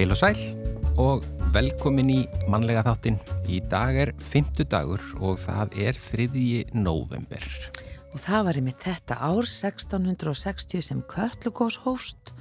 [0.00, 0.38] Heil og sæl
[0.96, 3.18] og velkomin í mannlega þáttin.
[3.52, 6.62] Í dag er fymtu dagur og það er 3.
[6.72, 7.44] november.
[8.14, 12.32] Og það var yfir þetta ár 1660 sem Köllugós hóst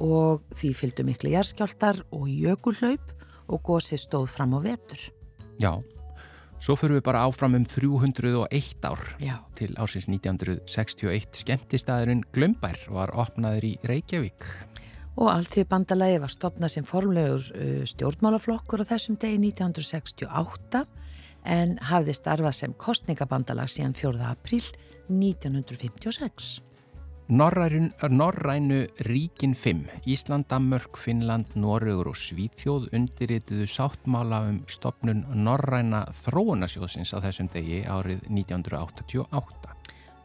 [0.00, 3.12] og því fylgdu miklu jærskjáltar og jökulhlaup
[3.52, 5.04] og gósi stóð fram á vetur.
[5.60, 5.84] Já,
[6.64, 9.36] svo fyrir við bara áfram um 301 ár Já.
[9.52, 11.44] til ársins 1961.
[11.44, 14.48] Skemmtistæðurinn Glömbær var opnaður í Reykjavík.
[15.20, 20.84] Og allþjóð bandalagi var stopnað sem formlegur uh, stjórnmálaflokkur á þessum degi 1968
[21.52, 24.20] en hafði starfað sem kostningabandalag síðan 4.
[24.30, 24.62] apríl
[25.08, 26.60] 1956.
[27.32, 36.02] Norrænu, Norrænu ríkin 5, Ísland, Danmörk, Finnland, Noregur og Svíþjóð undirrituðu sáttmála um stopnun Norræna
[36.12, 39.76] þróunasjóðsins á þessum degi árið 1988.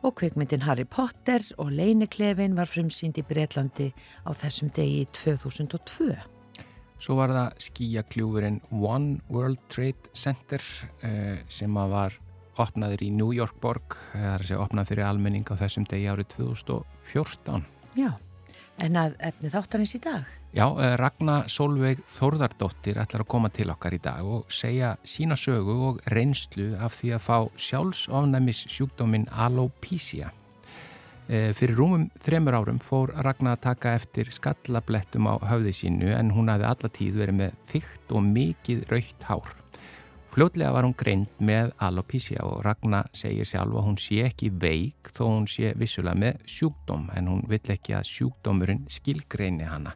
[0.08, 3.90] Og kveikmyndin Harry Potter og Leiniklefin var frumsýnd í Breitlandi
[4.24, 6.14] á þessum degi 2002.
[7.04, 10.64] Svo var það skíakljúfurinn One World Trade Center
[11.04, 12.16] eh, sem var
[12.56, 16.08] opnaður í New York borg, það er að segja opnað fyrir almenning á þessum degi
[16.08, 17.68] árið 2014.
[18.00, 18.12] Já,
[18.84, 20.26] en að efni þáttarins í dag.
[20.56, 25.36] Já, eh, Ragnar Solveig Þórðardóttir ætlar að koma til okkar í dag og segja sína
[25.36, 30.32] sögu og reynslu af því að fá sjálfsofnæmis sjúkdómin alopecia.
[31.28, 36.32] E, fyrir rúmum þremur árum fór Ragnar að taka eftir skallablettum á höfði sínu en
[36.32, 39.67] hún hafði alla tíð verið með þygt og mikið raukt hár.
[40.28, 45.12] Fljótlega var hún greind með alopecia og Ragnar segir sjálf að hún sé ekki veik
[45.16, 49.96] þó hún sé vissulega með sjúkdóm en hún vill ekki að sjúkdómurinn skilgreini hana.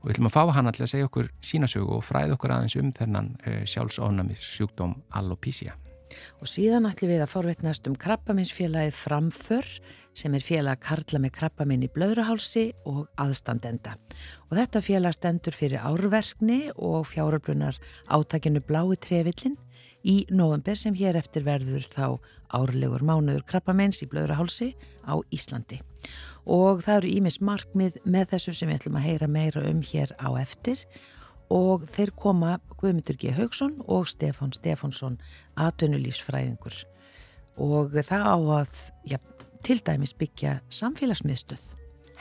[0.00, 2.54] Og við ætlum að fá hana til að segja okkur sína sögu og fræða okkur
[2.54, 5.74] aðeins um þennan uh, sjálfsofnæmis sjúkdóm alopecia.
[6.40, 9.72] Og síðan ætlum við að forvetnast um krabbaminsfélagið Framför
[10.16, 13.96] sem er félag Karla með krabbaminn í blöðruhálsi og aðstandenda.
[14.48, 17.76] Og þetta félag stendur fyrir árverkni og fjáröflunar
[18.08, 19.58] átakinu Blái trefillin
[20.06, 22.06] í november sem hér eftir verður þá
[22.56, 24.72] árlegur mánuður krabbamins í blöðruhálsi
[25.04, 25.82] á Íslandi.
[26.46, 30.14] Og það eru ímis markmið með þessu sem við ætlum að heyra meira um hér
[30.22, 30.84] á eftir
[31.52, 33.34] og þeir koma Guðmundur G.
[33.34, 35.18] Haugsson og Stefán Stefánsson
[35.58, 36.84] aðtunulífsfræðingur
[37.62, 39.18] og það á að ja,
[39.66, 41.62] til dæmis byggja samfélagsmiðstöð.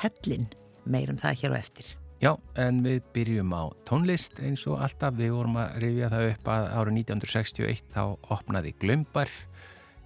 [0.01, 0.47] Hellin
[0.89, 1.91] meirum það hér á eftir.
[2.23, 4.39] Já, en við byrjum á tónlist.
[4.41, 8.03] Eins og alltaf við vorum að rifja það upp að árið 1961 þá
[8.34, 9.34] opnaði Glömbar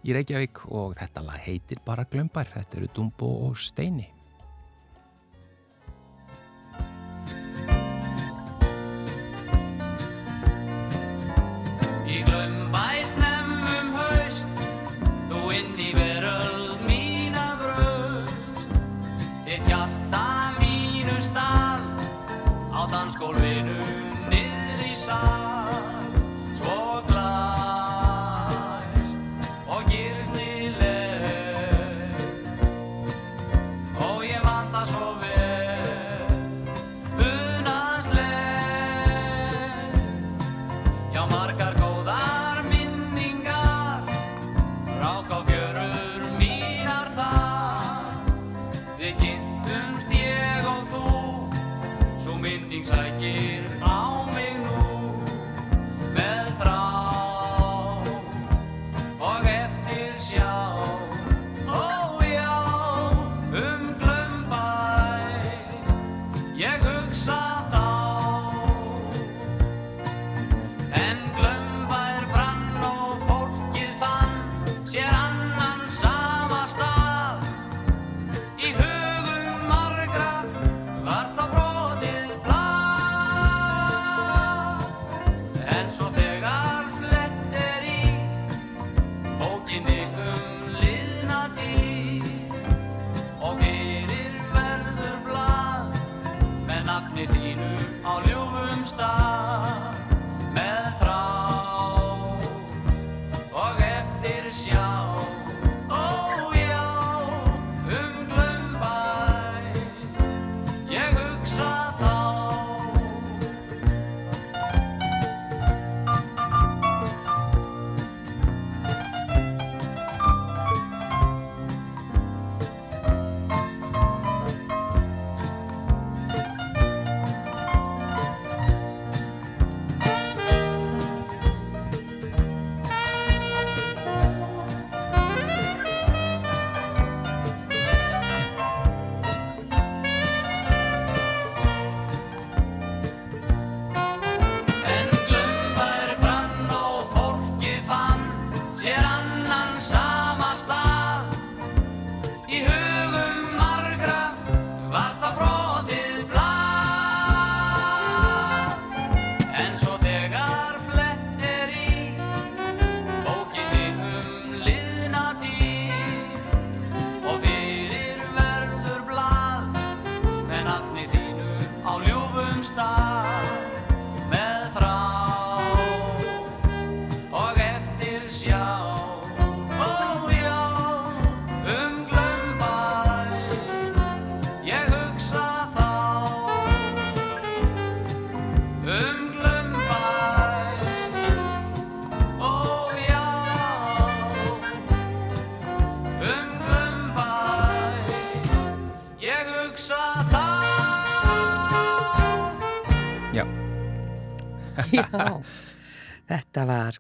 [0.04, 4.10] í Reykjavík og þetta lag heitir bara Glömbar, þetta eru Dumbo og Steini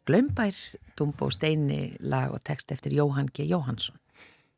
[0.09, 0.57] Glömbær,
[0.97, 3.43] Dumbo Steini lag og text eftir Jóhann G.
[3.45, 3.95] Jóhansson.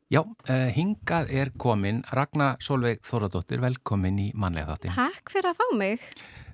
[0.08, 4.94] já uh, hingað er komin Ragnar Solveig Þóradóttir, velkomin í mannlega þáttin.
[4.96, 6.06] Takk fyrir að fá mig.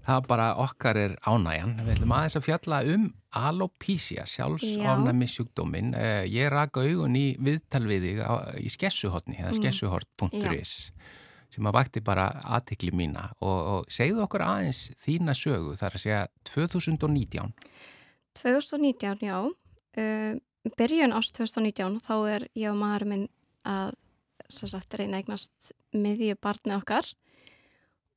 [0.06, 1.76] Það bara okkar er ánægjan.
[1.84, 3.04] Við ætlum aðeins að fjalla um
[3.38, 5.92] alopecia, sjálfsofnæmi sjúkdómin.
[5.94, 8.22] Uh, ég raka augun í viðtalviðig
[8.58, 10.74] í skessuhotni, eða skessuhort.is
[11.48, 12.26] sem að vakti bara
[12.58, 17.54] aðtikli mína og, og segðu okkur aðeins þína sögu þar að segja 2019.
[18.36, 19.38] 2019, já.
[19.98, 20.36] Uh,
[20.76, 23.26] byrjun ást 2019, þá er ég og maður minn
[23.68, 23.94] að
[24.48, 27.06] sagt, reyna eignast miðju barni okkar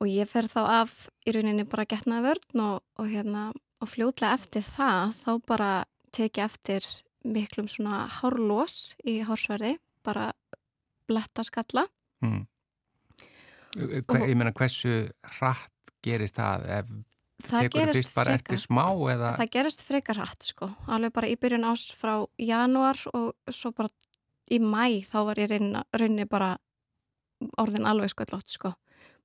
[0.02, 0.94] og ég fer þá af
[1.28, 3.50] í rauninni bara getnaði vörn og, og, hérna,
[3.81, 5.72] og fljótlega eftir það þá bara
[6.16, 6.88] teki eftir
[7.22, 10.31] miklum svona hárlós í hársverði, bara
[11.10, 11.86] bletta skalla.
[12.24, 12.48] Hmm.
[13.75, 15.06] Hver, ég meina hversu
[15.38, 16.90] hratt gerist það ef
[17.45, 18.39] Það tekur fyrst bara frekar.
[18.39, 22.99] eftir smá eða Það gerist frekar hratt sko, alveg bara í byrjun ás frá janúar
[23.13, 23.89] og svo bara
[24.51, 25.51] í mæ þá var ég
[25.97, 26.53] reyni bara
[27.57, 28.73] orðin alveg sköllótt sko.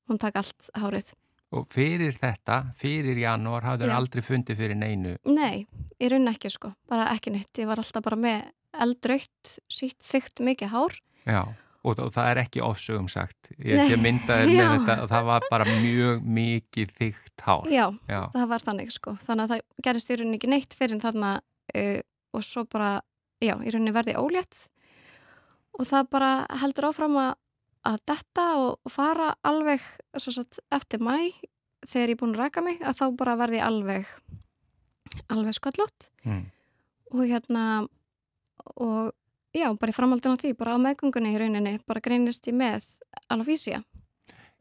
[0.09, 1.13] Hún takk allt hárið.
[1.57, 3.97] og fyrir þetta, fyrir janúar hafður Já.
[3.97, 5.67] aldrei fundið fyrir neinu Nei,
[6.03, 7.53] ég reyni ekki sko, bara ekki neitt.
[7.59, 10.99] Ég var alltaf bara með eldrautt, sítt, þygt mikið hár.
[11.27, 11.43] Já,
[11.87, 13.53] og, það er ekki ofsögum sagt.
[13.57, 17.67] Ég sé myndaðir með þetta og það var bara mjög mikið þygt hár.
[17.73, 19.17] Já, Já, það var þannig sko.
[19.23, 21.99] Þannig að það gerist í rauninni ekki neitt fyrir þarna uh,
[22.37, 22.93] og svo bara,
[23.43, 24.67] já, í rauninni verði ólétt
[25.77, 26.31] og það bara
[26.63, 27.35] heldur áfram að,
[27.91, 29.85] að detta og, og fara alveg
[30.23, 31.17] sagt, eftir mæ
[31.87, 34.09] þegar ég er búin að raka mig að þá bara verði alveg
[35.33, 36.43] alveg sköllótt mm.
[37.15, 37.65] og hérna
[38.75, 39.13] og
[39.57, 42.85] já, bara í framhaldun á því, bara á meðgöngunni í rauninni, bara greinist ég með
[43.33, 43.83] alafísía.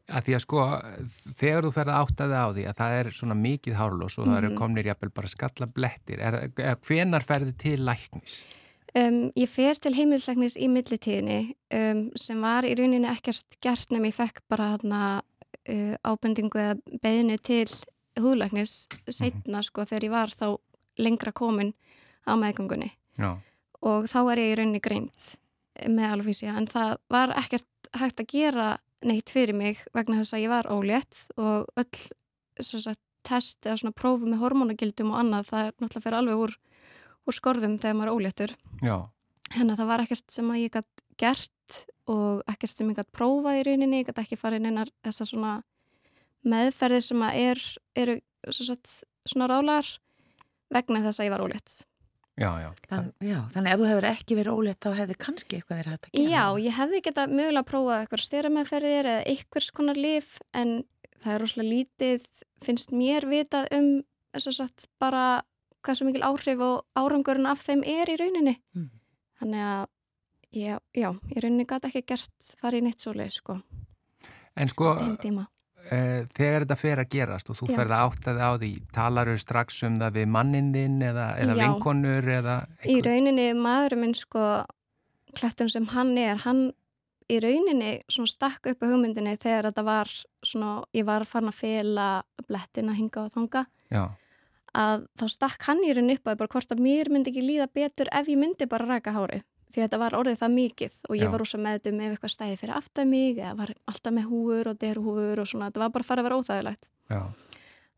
[0.06, 0.64] að því að sko,
[1.34, 4.50] þegar þú ferð áttaði á því að það er svona mikið hárlós og það eru
[4.52, 4.58] Mhm.
[4.60, 8.44] komnir jafnvel bara skalla blettir, er, er, hvenar ferðu til læknis?
[8.94, 14.06] Um, ég fer til heimilsæknis í millitíðinni um, sem var í rauninni ekkert gert nefn
[14.06, 15.22] ég fekk bara hana,
[15.68, 17.66] uh, ábendingu eða beðinu til
[18.16, 20.56] húðlæknis setna sko þegar ég var þá
[20.98, 21.74] lengra komin
[22.24, 23.36] á meðgöngunni Já,
[23.84, 25.32] og þá er ég í rauninni greint
[25.86, 28.68] með alfísía en það var ekkert hægt að gera
[29.06, 34.28] neitt fyrir mig vegna þess að ég var ólétt og öll test eða svona prófu
[34.28, 36.54] með hormonagildum og annað það er náttúrulega fyrir alveg úr,
[37.26, 38.56] úr skorðum þegar maður er óléttur
[39.72, 41.80] að það var ekkert sem að ég gætt gert
[42.10, 45.54] og ekkert sem ég gætt prófað í rauninni, ég gætt ekki farið neinar þessar svona
[46.46, 47.62] meðferðir sem að er,
[47.98, 48.16] eru
[48.54, 48.92] sagt,
[49.26, 49.88] svona rálar
[50.72, 51.78] vegna þess að ég var ólétt.
[52.36, 52.68] Já, já.
[52.90, 56.08] Þann, já, þannig ef þú hefur ekki verið ólétt þá hefði kannski eitthvað verið hægt
[56.08, 56.32] að gera.
[56.34, 60.76] Já, ég hefði geta mögulega prófað eitthvað styrameðferðir eða einhvers konar lif en
[61.22, 62.28] það er rosalega lítið,
[62.64, 63.90] finnst mér vitað um
[64.36, 65.24] þess að sagt bara
[65.86, 68.56] hvað svo mikil áhrif og árangurinn af þeim er í rauninni.
[68.76, 68.90] Mm.
[69.40, 69.84] Þannig að
[70.56, 73.60] já, já, í rauninni gæti ekki gerst farið í neitt svo leið sko,
[74.56, 74.94] En sko,
[75.90, 75.98] e,
[76.36, 77.74] þegar þetta fer að gerast og þú Já.
[77.80, 82.32] ferð að áttaði á því, talaru strax um það við mannin þinn eða, eða vinkonur
[82.38, 82.56] eða
[82.88, 84.44] Í rauninni maðurinn minn sko
[85.36, 86.68] klættun sem hann er, hann
[87.32, 90.12] í rauninni svona stakk upp á hugmyndinni þegar þetta var
[90.46, 92.06] svona, ég var farin að fela
[92.46, 94.04] blettina hinga og þonga Já,
[94.76, 97.68] að þá stakk hann í rauninni upp að bara hvort að mér myndi ekki líða
[97.74, 101.26] betur ef ég myndi bara ræka hári því þetta var orðið það mikið og ég
[101.26, 101.30] Já.
[101.32, 104.78] var rosa meðdum ef eitthvað stæði fyrir aftan mig eða var alltaf með húur og
[104.82, 106.90] derhúfur og svona, þetta var bara að fara að vera óþægilegt.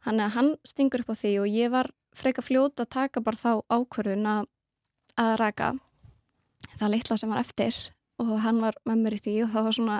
[0.08, 3.52] Að hann stingur upp á því og ég var freka fljót að taka bara þá
[3.68, 4.48] ákvörðun að,
[5.20, 5.72] að raka
[6.78, 7.78] það litla sem var eftir
[8.22, 9.98] og hann var með mér í því og það var svona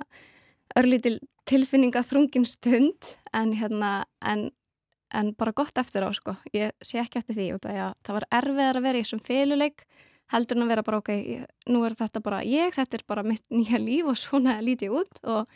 [0.78, 1.16] örlítil
[1.48, 4.48] tilfinninga þrungin stund en hérna en,
[5.14, 6.34] en bara gott eftir á sko.
[6.52, 9.06] Ég sé ekki eftir því út af því að það var erfiðar að vera í
[9.06, 9.87] þessum féluleik
[10.32, 11.11] heldur en að vera bara ok,
[11.73, 15.20] nú er þetta bara ég, þetta er bara mitt nýja líf og svona lítið út
[15.25, 15.49] og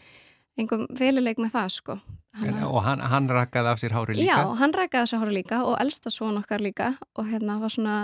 [0.59, 4.15] einhverjum féluleik með það sko en, Þannig að- og hann, hann rakkaði af sér hári
[4.17, 4.33] líka?
[4.33, 7.97] Já, hann rækkaði þessu hóra líka og elsta svon okkar líka og hérna var svona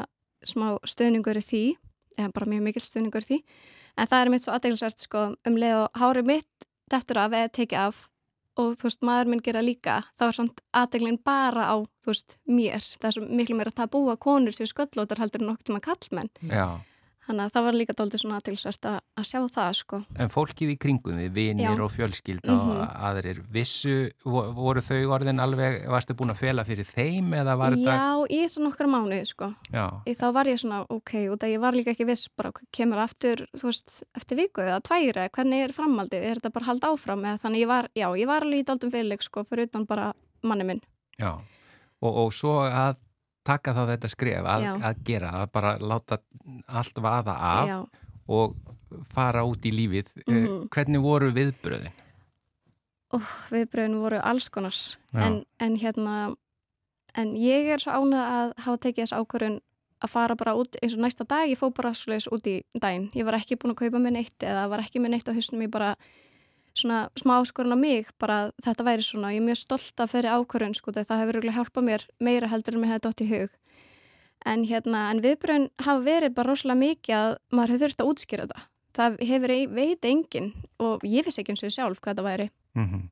[0.47, 1.63] smá stöðningur í því,
[2.19, 3.39] eða bara mjög mikil stöðningur í því,
[3.99, 7.49] en það er mitt svo aðdeglisvert sko um leið og hári mitt dettur af eða
[7.53, 8.09] tekið af
[8.59, 12.37] og þú veist, maður minn gera líka, þá er samt aðdeglin bara á, þú veist,
[12.51, 12.85] mér.
[12.99, 15.83] Það er svo miklu meira að það búa konur sér sköllótar heldur en okkur tíma
[15.85, 16.67] kallmenn Já,
[17.29, 19.99] Þannig að það var líka doldið svona aðtilsvært að, að sjá það sko.
[20.17, 21.73] En fólkið í kringum vinir Já.
[21.85, 22.95] og fjölskylda og Mhm.
[23.09, 27.77] aðrir, vissu, vo- voru þau orðin alveg, varstu búin að fela fyrir þeim eða var
[27.77, 27.97] þetta?
[27.99, 29.51] Já, í svona nokkra mánuði sko.
[29.73, 29.85] Já.
[30.09, 32.99] Í þá var ég svona, ok, út að ég var líka ekki viss bara kemur
[33.05, 37.25] aftur, þú veist, eftir viku eða tværi, hvernig er framhaldið, er þetta bara hald áfram
[37.29, 40.65] eða þannig ég var, já, ég var í daldum fyrirleik sko, fyrir utan bara manni
[40.65, 40.81] minn.
[41.21, 41.35] Já,
[42.01, 42.97] og, og svo að
[43.49, 46.21] taka þá þetta skref að, að gera, að bara láta
[46.69, 47.79] allt vaða af Já,
[48.29, 48.57] og
[49.13, 50.13] fara út í lífið.
[50.27, 50.37] Mhm.
[50.37, 51.97] Eh, Hvernig voru viðbröðin?
[53.17, 54.83] oh, viðbröðin voru alls konars,
[55.17, 56.35] en, en hérna,
[57.17, 59.57] en ég er svo ánað að hafa tekið þess ákvörun
[60.05, 63.09] að fara bara út eins og næsta dag, ég fó bara svoleiðis út í daginn.
[63.17, 65.65] Ég var ekki búin að kaupa mér neitt eða var ekki með neitt á hausnum,
[65.65, 65.95] ég bara
[66.75, 70.13] svona smá áskorun á mig, bara að þetta væri svona, ég er mjög stolt af
[70.13, 73.29] þeirri ákvörun, sko, það hefur örugglega hjálpað mér meira heldur en mér hefði dótt í
[73.33, 73.51] hug.
[74.47, 78.47] En hérna, en viðbröðin hafa verið bara rosalega mikið að maður hefur þurft að útskýra
[78.47, 78.67] þetta.
[78.99, 82.51] Það hefur ei- veit enginn og ég finnst ekki eins og sjálf hvað þetta væri
[82.75, 83.09] Mm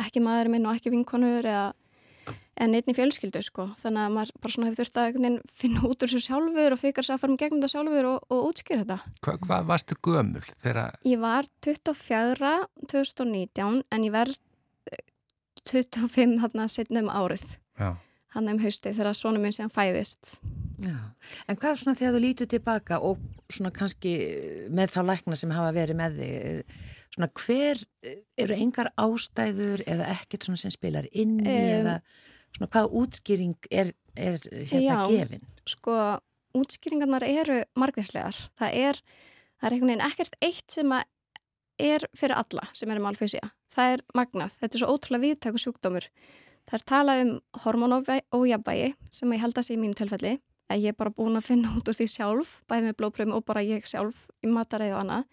[0.00, 1.72] ekki maður minn og ekki vinkonur eða,
[2.54, 3.66] eða neittni fjölskyldu sko.
[3.80, 7.06] þannig að maður bara svona hefur þurft að finna út úr þessu sjálfur og fikar
[7.06, 8.98] sér að fara um gegnum þetta sjálfur og, og útskýra þetta.
[9.26, 12.54] Hva, hvað varstu gömul þegar, Ég var 24
[12.94, 14.40] 2019 en ég verð
[14.92, 15.04] eh,
[15.70, 17.46] 25 þarna setna um árið
[17.80, 17.94] já,
[18.36, 20.38] hann um hausti þegar svona minn sem fæðist.
[20.82, 20.96] Já.
[21.48, 24.14] En hvað er svona þegar þú lítur tilbaka og svona kannski
[24.74, 26.78] með þá lækna sem hafa verið með þig,
[27.14, 27.80] svona hver
[28.38, 31.80] eru engar ástæður eða ekkert svona sem spilar inn Em.
[31.80, 31.96] eða
[32.56, 34.38] svona hvaða útskýring er, er
[34.70, 35.08] hérna Já.
[35.10, 35.46] gefin?
[35.66, 35.96] Sko,
[36.54, 38.36] útskýringarnar eru margvíslegar.
[38.58, 39.00] Það er,
[39.58, 41.04] það er einhvern veginn ekkert eitt sem að
[41.82, 43.48] er fyrir alla sem er um alfysía.
[43.74, 44.52] Það er magnað.
[44.60, 46.04] Þetta er svo ótrúlega viðtæku sjúkdómur.
[46.70, 47.32] Það er talað um
[47.64, 50.36] hormonójabægi sem ég held að sé í mínu tilfelli.
[50.70, 53.44] að Ég er bara búin að finna út úr því sjálf, bæði með blóðpröfum og
[53.44, 55.26] bara ég sjálf í mataræði og annað.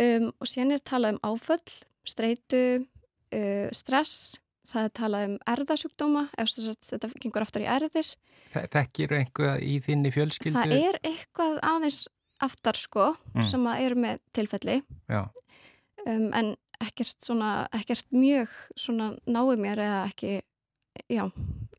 [0.00, 1.74] Um, og síðan er talað um áföll,
[2.08, 2.86] streitu,
[3.32, 4.38] uh, stress,
[4.72, 8.14] það er talað um erðasjúkdóma, ef þess að þetta gengur aftur í erðir.
[8.54, 10.56] Þe- þekkirðu einhvað í þinni fjölskyldu?
[10.56, 12.00] Það er eitthvað aðeins
[12.42, 13.42] aftar sko Mm.
[13.44, 15.28] sem að eru með tilfelli Já,
[16.06, 20.42] um, en ekkert svona, ekkert mjög svona náið mér eða ekki,
[21.08, 21.24] já,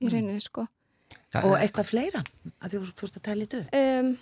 [0.02, 0.10] í Mm.
[0.14, 0.68] rauninni sko.
[1.34, 2.24] það, Og eitthvað fleira
[2.62, 3.66] að þú, þú ert að tala í döð?
[3.74, 4.18] Um,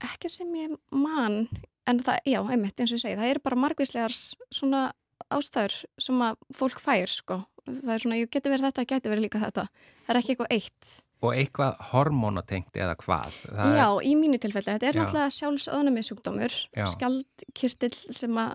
[0.00, 1.48] ekki sem ég man,
[1.86, 4.14] en það, já, einmitt eins og ég segi, það eru bara margvíslegar
[4.54, 4.84] svona
[5.32, 7.40] ástæður sem að fólk fær sko.
[7.66, 9.66] Það er svona, ég geti verið þetta, geti verið líka þetta.
[10.06, 10.90] Það er ekki eitthvað eitt.
[11.26, 13.38] og eitthvað hormonatengt eða hvað?
[13.48, 14.74] Það Já, í mínu tilfelli.
[14.76, 15.00] Þetta er Já.
[15.00, 16.84] náttúrulega sjálfsöðnami sjúkdómur, Já.
[16.92, 18.52] skjaldkirtill sem að,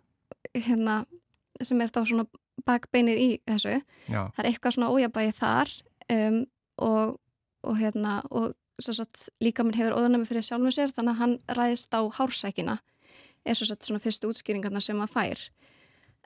[0.56, 0.96] hérna,
[1.62, 2.28] sem er þá svona
[2.68, 3.74] bakbeinið í þessu.
[3.80, 3.84] Er,
[4.14, 5.74] já, Það er eitthvað svona ójabæði þar
[6.16, 6.40] um,
[6.78, 7.18] og,
[7.66, 11.36] og hérna, og svo satt líka minn hefur óðanami fyrir sjálfum sér, þannig að hann
[11.58, 12.78] ræðist á hársækina,
[13.46, 15.46] er svo satt svona fyrstu útskýringarna sem maður fær.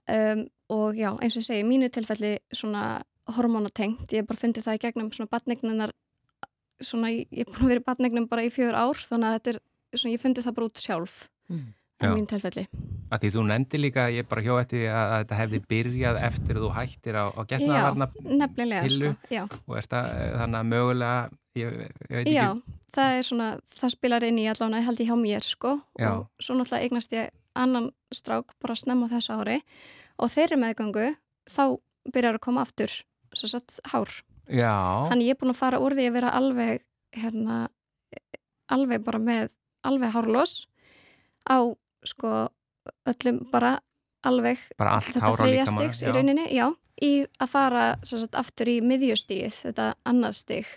[0.06, 3.02] Um, og já, eins og ég segi, mínu tilfelli svona
[3.38, 5.94] hormonatengt, ég hef bara fundið það í gegnum svona batnegnunar
[6.84, 9.54] svona, ég er búin að vera í batnegnum bara í fjör ár þannig að þetta
[9.54, 9.60] er,
[9.96, 11.74] svona, ég fundið það bara út sjálf Mm.
[11.96, 12.12] Í Já.
[12.12, 12.66] mínu tilfelli.
[13.14, 16.58] Að því þú nefndi líka, ég bara hjá eftir að, að þetta hefði byrjað eftir
[16.58, 18.08] að þú hættir á, á getnaðarvarna
[18.42, 19.12] nefnilega pillu.
[19.14, 20.10] sko, já, og er það
[20.42, 24.48] þannig að mögulega, ég, ég veit já ekki, það er svona, það spilar inn í
[24.52, 25.74] allan að held ég hjá mér sko.
[26.02, 26.10] Já.
[26.12, 29.62] og svo náttúrulega eignast ég annan strák bara snemma á þessu ári.
[30.20, 31.08] Og þeirri meðgöngu
[31.48, 31.64] þá
[32.12, 32.92] byrjar að koma aftur
[33.36, 34.12] svo satt hár.
[34.52, 36.84] Já, Þannig ég er búin að fara úr því að vera alveg
[37.16, 37.56] hérna,
[38.72, 40.54] alveg bara með alveg hárlós
[41.50, 41.66] á
[42.06, 42.48] sko
[43.10, 43.76] öllum bara
[44.26, 46.68] alveg bara allt þetta hára þriðja líka stigs í rauninni, já,
[47.02, 50.68] í að fara sem sagt, aftur í miðjustíð, þetta annað stig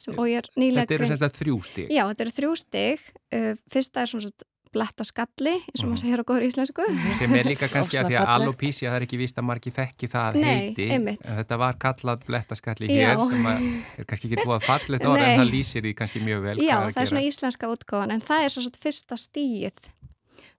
[0.00, 1.88] sem, og ég er nýlega Þetta eru semst að þrjú stík.
[1.90, 3.00] Já, þetta eru þrjú stig.
[3.34, 5.92] Uh, fyrsta er svona svona bletta skalli eins og Mhm.
[5.94, 6.84] maður segir á góður íslensku.
[7.16, 10.08] Sem er líka kannski að því að alopísja það er ekki víst að margi þekki
[10.12, 10.88] það að Nei, heiti.
[10.92, 11.22] einmitt.
[11.24, 13.14] en þetta var kallað blettaskall í Já.
[13.16, 13.64] hér sem að
[13.98, 16.76] er kannski ekki búið að fallið orð en það lýsir því kannski mjög vel Já,
[16.92, 19.76] það er svona íslenska útgáfan en það er svona svona fyrsta stíið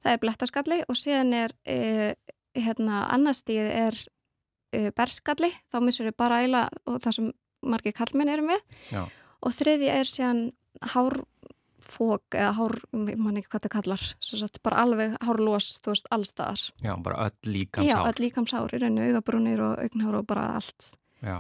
[0.04, 2.12] það er blettaskalli og síðan er uh,
[2.58, 4.00] hérna annað stíið er
[4.78, 7.32] uh, berskalli þá missur við bara æla og það sem
[7.68, 8.62] margir kallmenn eru með
[8.94, 9.04] Já.
[9.42, 10.42] og þriði er síðan
[10.94, 12.78] hárfók eða hár,
[13.10, 17.28] ég man ekki hvað það kallar satt bara alveg hárlós þú veist allstaðar Já, bara
[17.28, 18.08] öll Já, líkamsár.
[18.12, 20.94] öll líkamsár í rauninu, augabrúnir og augnhár og bara allt
[21.26, 21.40] Já.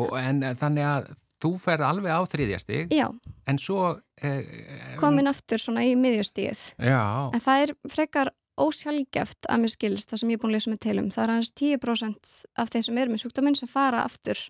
[0.00, 1.08] Og, en eh, þannig að
[1.42, 3.08] þú ferð alveg á þriðja stig Já,
[3.50, 3.90] en svo
[4.22, 7.02] eh, komin aftur svona í miðjustíið Já,
[7.34, 8.30] En það er frekar
[8.62, 11.10] ósjálfgeft að mér skilst það sem ég er búin að lesa með til um.
[11.12, 12.32] Það er aðeins 10%
[12.62, 14.40] af þeir sem eru með sjúkdóminn sem fara aftur,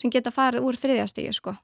[0.00, 1.56] sem geta farið úr þriðjastígi, sko.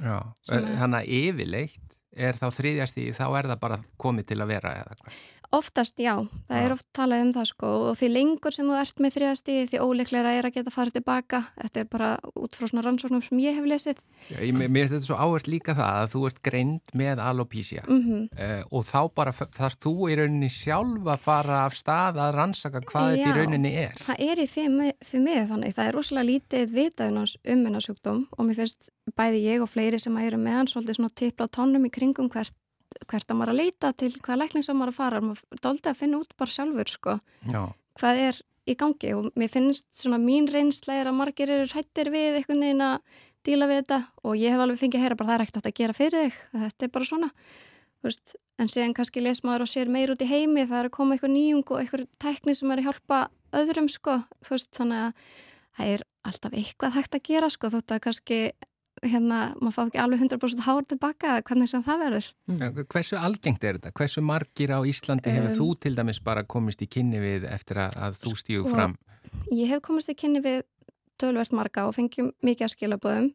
[0.00, 0.18] já.
[0.44, 4.52] Sem er- þannig að yfirleitt er þá þriðjasti þá er það bara komið til að
[4.52, 5.16] vera eða hvað?
[5.54, 6.14] Oftast já,
[6.48, 6.64] það Já.
[6.64, 9.80] er oft talað um það sko og því lengur sem þú ert með þriðastíði því
[9.84, 12.08] óleiklega er að geta farið tilbaka þetta er bara
[12.40, 14.00] út frá svona rannsóknum sem ég hef lesið
[14.32, 17.84] Já, ég, mér finnst þetta svo áherslu líka það að þú ert greind með alopísja
[17.86, 22.34] mm uh, og þá bara þarf þú í rauninni sjálf að fara af stað að
[22.40, 23.36] rannsaka hvað þetta í Já.
[23.38, 23.94] rauninni er.
[24.08, 27.84] Það er í því, mi- því miður þannig, það er rosalega lítið vitaðunans um hennar
[27.84, 31.46] sjúkdóm og mér finnst bæði ég og fleiri sem eru með hann svolítið svona tipla
[31.46, 32.54] á tónum í kringum hvert,
[33.10, 36.00] hvert að maður að leita til hvað lækning sem maður að fara, maður dóldi að
[36.00, 37.18] finna út bara sjálfur sko,
[37.50, 37.62] Já,
[38.00, 39.12] hvað er í gangi?
[39.16, 43.20] Og mér finnst svona mín reynsla er að margir eru hrættir við einhvern veginn að
[43.44, 44.00] díla við þetta.
[44.24, 46.42] Og ég hef alveg fengið að heyra bara það er ekkert að gera fyrir þig,
[46.64, 47.30] þetta er bara svona.
[48.04, 50.96] Veist, en síðan kannski les maður og sér meir út í heimi, það er að
[50.96, 53.20] koma einhver nýjung og einhver tækni sem er að hjálpa
[53.56, 54.18] öðrum sko,
[54.50, 55.30] veist, þannig að
[55.78, 58.38] það er alltaf eitthvað hægt að gera sko, þótt að kannski
[59.04, 62.28] hérna, maður fá ekki alveg 100% hár tilbaka eða hvernig sem það verður.
[62.94, 63.92] hversu algengt er þetta?
[64.00, 67.82] Hversu margir á Íslandi hefur Um, þú til dæmis bara komist í kynni við eftir
[67.84, 68.96] að, að þú stígu Sko, fram?
[69.52, 70.62] Ég hef komist í kynni við
[71.20, 73.30] tölvert marga og fengjum mikið að skilabóðum.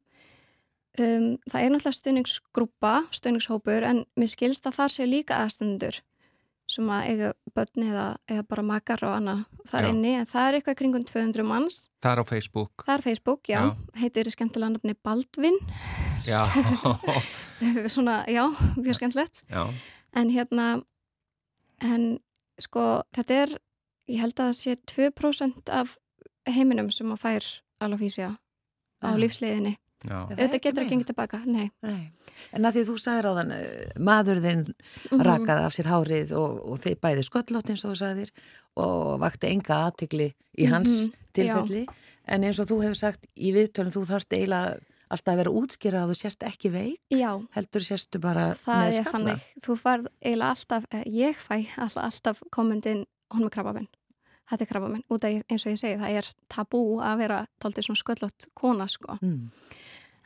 [0.99, 6.01] Um, það er náttúrulega stöðningsgrúpa, stöðningshópur, en mér skilst að þar sé líka aðstendur
[6.69, 9.39] sem að eiga börn eða, eða bara makar og annað
[9.71, 9.89] þar Já.
[9.89, 11.79] inni, en það er eitthvað kringum 200 manns.
[12.05, 12.86] Það er á Facebook.
[12.86, 14.01] Það er Facebook, já, Já.
[14.03, 15.58] heitir skemmtilega nafni Baldvin,
[16.29, 16.43] Já,
[17.95, 18.45] svona, já,
[18.77, 19.41] mjög skemmtilegt.
[19.49, 19.65] já,
[20.13, 20.82] En hérna,
[21.86, 22.19] en
[22.60, 23.51] sko, þetta er,
[24.10, 25.97] ég held að það sé 2% af
[26.49, 27.49] heiminum sem að fær
[27.86, 28.32] alofísja
[29.05, 29.75] á lífsleiðinni.
[30.05, 30.27] Já.
[30.27, 31.71] Það er Þetta getur ekki gengið tilbaka, nei.
[31.83, 32.12] Nei.
[32.53, 33.53] En að því þú sagðir á þann,
[33.99, 34.62] maður þinn
[35.12, 35.21] Mhm.
[35.27, 38.29] rakaði af sér hárið og, og þeir bæði sköllótt eins og þú sagðir
[38.77, 41.88] og vakti enga aðtikli í hans Mhm, tilfelli.
[42.27, 46.03] En eins og þú hefur sagt í viðtölum, þú þarft eiginlega alltaf að vera útskýra
[46.05, 49.12] að þú sérst ekki veik, Já, heldur sérstu bara það með er skalla.
[49.12, 49.41] þannig.
[49.65, 53.88] Þú farð eiginlega alltaf, eh, ég fæ alltaf, alltaf kommentin, hún með krabba minn.
[54.49, 55.03] Þetta er krabba minn.
[55.09, 58.85] Út af eins og ég segi, það er tabú að vera taldið svona sköllótt kona,
[58.88, 59.17] sko.
[59.21, 59.49] Mm.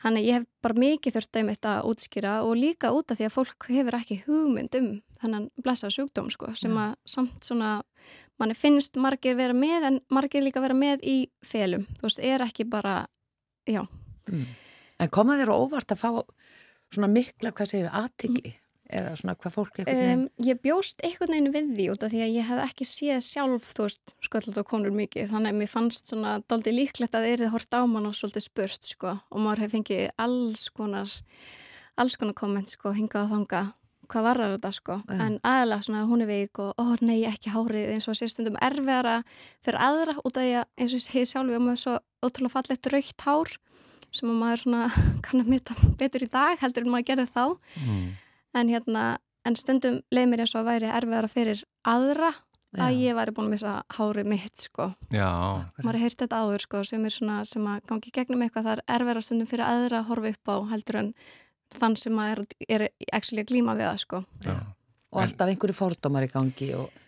[0.04, 3.18] Þannig að ég hef bara mikið þurft um þetta að útskýra og líka út af
[3.18, 4.88] því að fólk hefur ekki hugmynd um
[5.22, 7.70] þennan blessa sjúkdóm sko, sem að samt svona
[8.38, 11.86] manni finnst margir vera með en margir líka vera með í felum.
[11.96, 13.06] Þú veist, er ekki bara,
[13.64, 13.86] já,
[14.30, 14.46] Mm.
[15.02, 16.10] En koma þér óvart að fá
[16.94, 18.52] svona mikla, hvað segir þið, aðtikli?
[18.94, 20.24] Eða svona hvað fólk eitthvað nefn?
[20.24, 23.20] um, ég bjóst einhvern veginn við því út af því að ég hef ekki séð
[23.26, 27.26] sjálf, þú veist, sköllot og konur mikið, þannig að mér fannst svona daldi líklegt að
[27.28, 31.10] þeir eru hort á mann og svolítið spurt sko og maður hefur fengið alls konar,
[31.98, 33.62] alls konar komment sko, hingað og þanga
[34.04, 35.14] hvað varrar þetta sko, Já.
[35.24, 39.22] en aðalega svona hún er veik og ó nei ekki hárið eins og sérstundum erfiðara
[39.64, 43.24] fyrir aðra út af því að eins og ég sjálf með svo ótrúlega fallegt raukt
[43.24, 43.54] hár
[44.14, 44.82] sem að maður svona
[45.24, 47.46] kann að mita betur í dag heldur en maður gerði þá
[47.80, 48.04] Mm.
[48.54, 49.04] En hérna,
[49.44, 52.32] en stundum leið mér eins og að væri erfiðara fyrir aðra
[52.74, 52.98] að Já.
[53.04, 55.30] ég væri búin að missa hárið mitt sko, Já,
[55.78, 58.74] maður har heyrt þetta áður sko, sem er svona, sem að gangi gegnum eitthvað það
[58.74, 61.12] er erfiðara stundum fyrir aðra að horfa upp á heldur en
[61.74, 64.22] þann sem að er, er actually að glíma við það sko.
[64.44, 64.56] Já.
[65.14, 67.00] Og alltaf einhverju fordómar í gangi og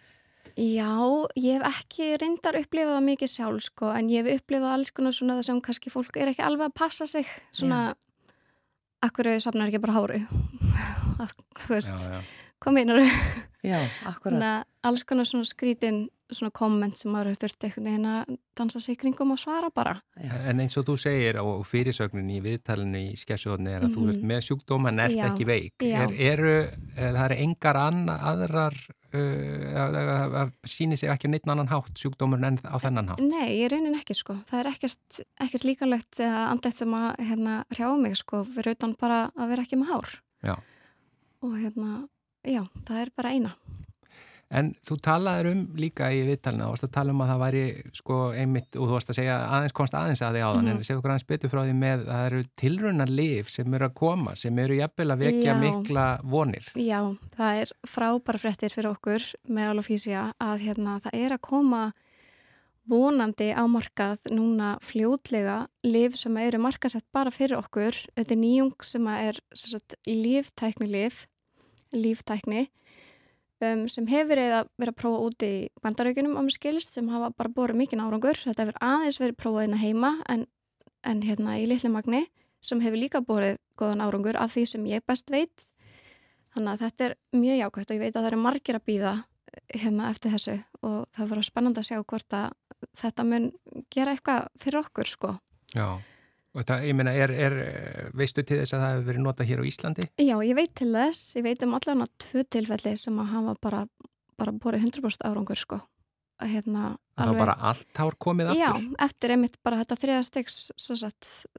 [0.56, 0.88] Já,
[1.36, 5.12] ég hef ekki reyndar upplifað það mikið sjálf sko, en ég hef upplifað alls konar
[5.12, 7.90] svona það sem kannski fólk er ekki alveg að passa sig svona,
[9.04, 10.22] akkur safnar ekki bara hári
[11.16, 12.20] þú veist, já, já.
[12.64, 13.00] hvað meinar
[13.62, 14.36] já, akkurat.
[14.36, 18.30] Þannig að alls konar svona skrítin svona komment sem maður hefur þurft einhvern veginn að
[18.58, 19.92] dansa sig kringum og svara bara.
[20.18, 24.10] En eins og þú segir og fyrirsögnin í viðtalinu í skessjóðni er að þú Mhm.
[24.10, 25.74] ert með sjúkdóma en ert Já, ekki veik.
[25.86, 26.56] Er, eru,
[26.96, 28.74] eh, það eru engar anna, aðrar,
[29.14, 33.22] uh, sýnir sig ekki á neitt annan hátt sjúkdómur en á þennan hátt?
[33.22, 34.34] Nei, ég raunin ekki sko.
[34.50, 38.96] Það er ekkert, ekkert líkalegt eða andett sem að hérna, hrjá mig sko, fyrir utan
[38.98, 40.16] bara að vera ekki með hár.
[40.42, 40.56] Já.
[41.46, 42.06] Og hérna,
[42.46, 43.54] já, það er bara eina.
[44.46, 47.62] En þú talaður um líka í viðtalinu, þú varst að tala um að það væri
[47.98, 50.70] sko einmitt, og þú varst að segja aðeins komst aðeins að því áðan, Mhm.
[50.76, 53.88] en segðu okkur aðeins betur frá því með að það eru tilrunnar lif sem eru
[53.88, 55.60] að koma, sem eru jafnvel að vekja Já.
[55.64, 56.66] mikla vonir.
[56.78, 57.00] Já,
[57.34, 61.92] það er frábæra fréttir fyrir okkur með alofísía að hérna, það er að koma
[62.86, 67.90] vonandi á markað núna fljótlega liv sem eru markasett bara fyrir okkur.
[68.14, 69.40] Þetta er nýjung sem er
[70.06, 71.26] líftækni liv,
[71.94, 72.66] líftækni
[73.62, 75.52] um, sem hefur verið að vera að prófa út í
[75.84, 78.38] bandaraukunum á mig skilst sem hafa bara borið mikinn árangur.
[78.42, 80.44] Þetta hefur aðeins verið prófað inn að heima en,
[81.06, 82.26] en hérna í litli magni
[82.64, 85.70] sem hefur líka borið góðan árangur af því sem ég best veit.
[86.56, 89.14] Þannig að þetta er mjög jákvæmt og ég veit að það eru margir að býða
[89.72, 92.54] hérna eftir þessu og það verður spennand að sjá hvort að
[92.96, 93.48] þetta mun
[93.92, 95.32] gera eitthvað fyrir okkur sko.
[95.76, 95.86] Já.
[96.56, 97.54] Og það, ég meina, er, er,
[98.16, 100.06] veistu til þess að það hefur verið notað hér á Íslandi?
[100.24, 103.54] Já, ég veit til þess, ég veit um allan að tvö tilfelli sem að hafa
[103.66, 103.82] bara,
[104.40, 105.82] bara borið 100% árangur sko.
[106.40, 108.96] Að hérna, Að þá bara allt hár komið Já, aftur?
[109.06, 110.56] eftir einmitt bara þetta þriðastegs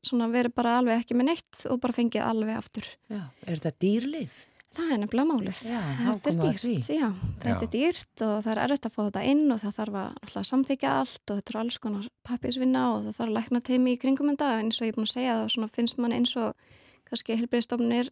[0.06, 2.90] svona verið bara alveg ekki með neitt og bara fengið alveg aftur.
[3.10, 4.36] Já, er þetta dýrlif?
[4.76, 5.60] Það er nefnilega málið.
[5.64, 6.88] Já, þetta er dýrt.
[6.92, 7.08] Já,
[7.40, 7.58] þetta Já.
[7.64, 10.96] er dýrt og það er erfitt að fá þetta inn og það þarf að samþykja
[11.02, 14.32] allt og þetta er alls konar pappisvinna og það þarf að lækna teimi í kringum
[14.34, 16.68] þetta en eins og ég er búin að segja það svona finnst mann eins og
[17.08, 18.12] kannski helbriðstofnir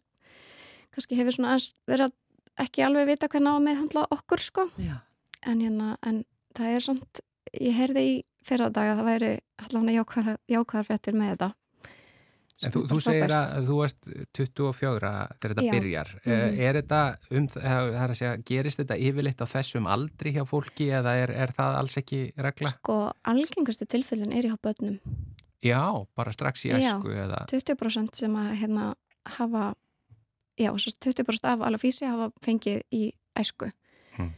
[0.96, 4.66] kannski hefur svona aðeins verið að ekki alveg vita hvernig á að meðhandla okkur sko
[4.80, 4.96] Já,
[5.44, 6.24] en, hérna, en
[6.56, 8.16] það er samt ég heyrði í
[8.46, 11.50] fyrra dag að það væri allavega jákvæðar, fréttir með þetta
[12.64, 15.72] En þú, þú segir að þú varst 24 þegar þetta Já.
[15.74, 16.12] byrjar.
[16.24, 16.60] Mhm.
[16.66, 20.86] Er þetta, um, það er að segja, gerist þetta yfirleitt á þessum aldri hjá fólki
[20.88, 22.72] eða er, er það alls ekki regla?
[22.72, 24.96] Sko, algengustu tilfellin er í hjá börnum
[25.66, 26.78] Já, bara strax í Já.
[26.96, 27.44] æsku eða...
[27.50, 28.94] 20% sem að hérna
[29.36, 29.74] hafa
[30.56, 33.72] já, svo 20% af alafísi hafa fengið í æsku
[34.16, 34.30] Hmm.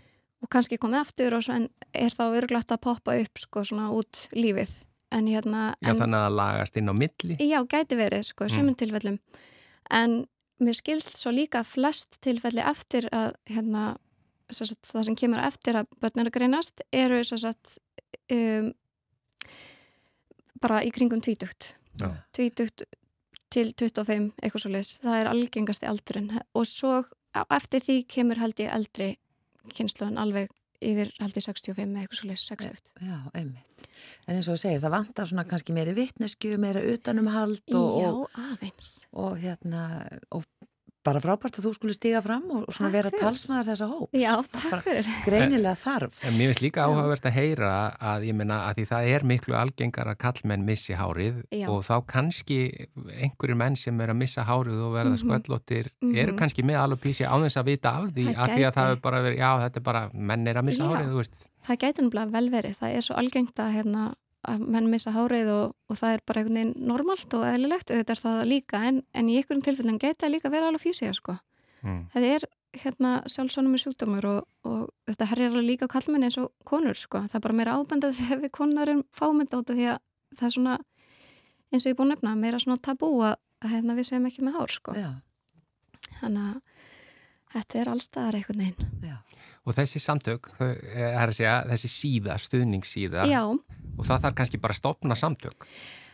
[0.43, 3.93] og kannski komið aftur og svo en er þá örglagt að poppa upp sko svona
[3.95, 7.37] út lífið en hérna Já, en, þannig að lagast inn á milli.
[7.41, 8.55] já, gæti verið sko, Mm.
[8.57, 9.19] sumum tilfellum
[9.91, 10.27] en
[10.61, 13.97] mér skilst svo líka flest tilfelli eftir að hérna,
[14.51, 17.79] sagt, það sem kemur eftir að börn er að greinast eru sagt,
[18.31, 18.73] um,
[20.61, 22.11] bara í kringum tvítugt Já.
[22.35, 22.83] tvítugt
[23.51, 27.05] til 25 eitthvað svo leis, það er algengasti aldurinn og svo
[27.55, 29.17] eftir því kemur held ég eldri
[29.73, 30.51] kynsluðan alveg
[30.85, 33.87] yfir held ég 65 eða eitthvað svo leis, 60 já, einmitt.
[34.27, 38.11] En eins og þú segir, það vantar svona kannski meiri vittnesku, meira utanumhald og, Já,
[38.13, 39.83] og, aðeins og hérna,
[40.35, 40.47] og
[41.09, 44.13] bara frábært að þú skulle stiga fram og svona Takk vera talsmaður þessa hóps.
[44.21, 46.21] Já, takk fyrir Greinilega þarf.
[46.29, 47.73] En mér finnst líka áhugavert að heyra
[48.13, 51.67] að ég menna að því það er miklu algengar að kallmenn missi hárið Já.
[51.73, 52.59] og þá kannski
[53.19, 55.23] einhverjir menn sem er að missa hárið og verða Mhm.
[55.25, 56.39] sköllóttir eru Mhm.
[56.39, 58.97] kannski með alopísi á þess að vita af því Það að því að það er
[59.09, 60.89] bara verið, já þetta er bara menn er að missa Já.
[60.91, 61.35] hárið, þú veist.
[61.67, 64.15] það gæti náttúrulega vel verið, það er svo algengt að, hérna,
[64.49, 68.15] að menn missa hárið og, og það er bara einhvern veginn normalt og eðlilegt auðvitað
[68.15, 71.39] er það líka en, en í einhverjum tilfellin það líka verið alveg físið sko.
[71.83, 72.01] Mm.
[72.11, 72.47] þetta er
[72.83, 77.23] hérna, sjálfsvonum með sjúkdómur og, og þetta herjar alveg líka kallmenn eins og konur sko.
[77.27, 80.01] það er bara meira ábendað þegar við konar erum fámynd á þetta því að
[80.39, 80.75] það er svona
[81.69, 84.29] eins og ég er búin að nefna, meira svona tabú að, að hérna, við segjum
[84.29, 84.97] ekki með hár sko.
[84.99, 85.11] Já,
[86.21, 86.61] þannig að
[87.55, 89.17] þetta er allstaðar einhvern veginn já.
[89.69, 93.43] Og þessi samtök, eh, er að segja, þessi síða, stuðningssíða Já,
[93.99, 95.67] og það þarf kannski bara að stopna samtök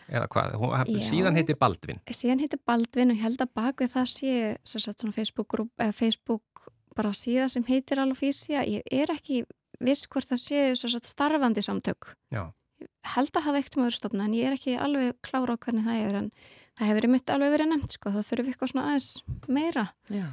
[0.09, 1.05] eða hvað, Hún- Já.
[1.09, 2.01] síðan heiti Baldvin.
[2.13, 4.33] síðan heitir Baldvin og ég held að bakvið það sé
[4.65, 9.45] sem sagt, svona Facebook, grúp, eða Facebook bara síða sem heitir Alofísia ég er ekki
[9.81, 12.53] viss hvort það sé sem sagt, starfandi samtök Já.
[12.81, 15.63] Ég held að hafa eitt um öðru stofna en ég er ekki alveg klára á
[15.63, 16.31] hvernig það er en
[16.79, 20.27] það hefur mitt alveg verið nefnt sko, þá þurfum við eitthvað svona aðeins meira Já,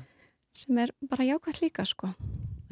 [0.53, 2.11] sem er bara jákvæmt líka sko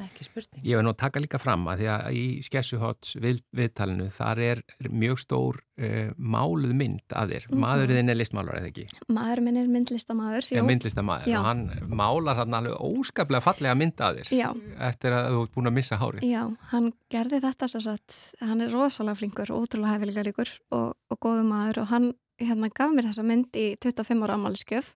[0.06, 0.64] ekki spurning.
[0.66, 4.62] Ég vil nú taka líka fram að því að í Skessuhots við, viðtalinu þar er
[4.90, 7.48] mjög stór uh, máluð mynd að þér.
[7.50, 7.64] Mhm.
[7.64, 8.88] Maðurinn er listmálar eða ekki?
[9.10, 11.40] maður minn er myndlistamæður Já, myndlistamæður Já.
[11.40, 14.50] og hann málar hann alveg óskaplega fallega mynd að þér Já.
[14.90, 16.24] eftir að þú ert búin að missa hárið.
[16.30, 21.46] Já, hann gerði þetta sem sagt, hann er rosalega flinkur, ótrúlega hefilegaríkur og, og góðu
[21.50, 24.94] maður og hann hérna gaf mér þessa mynd í 25 ára ammaliðskjöf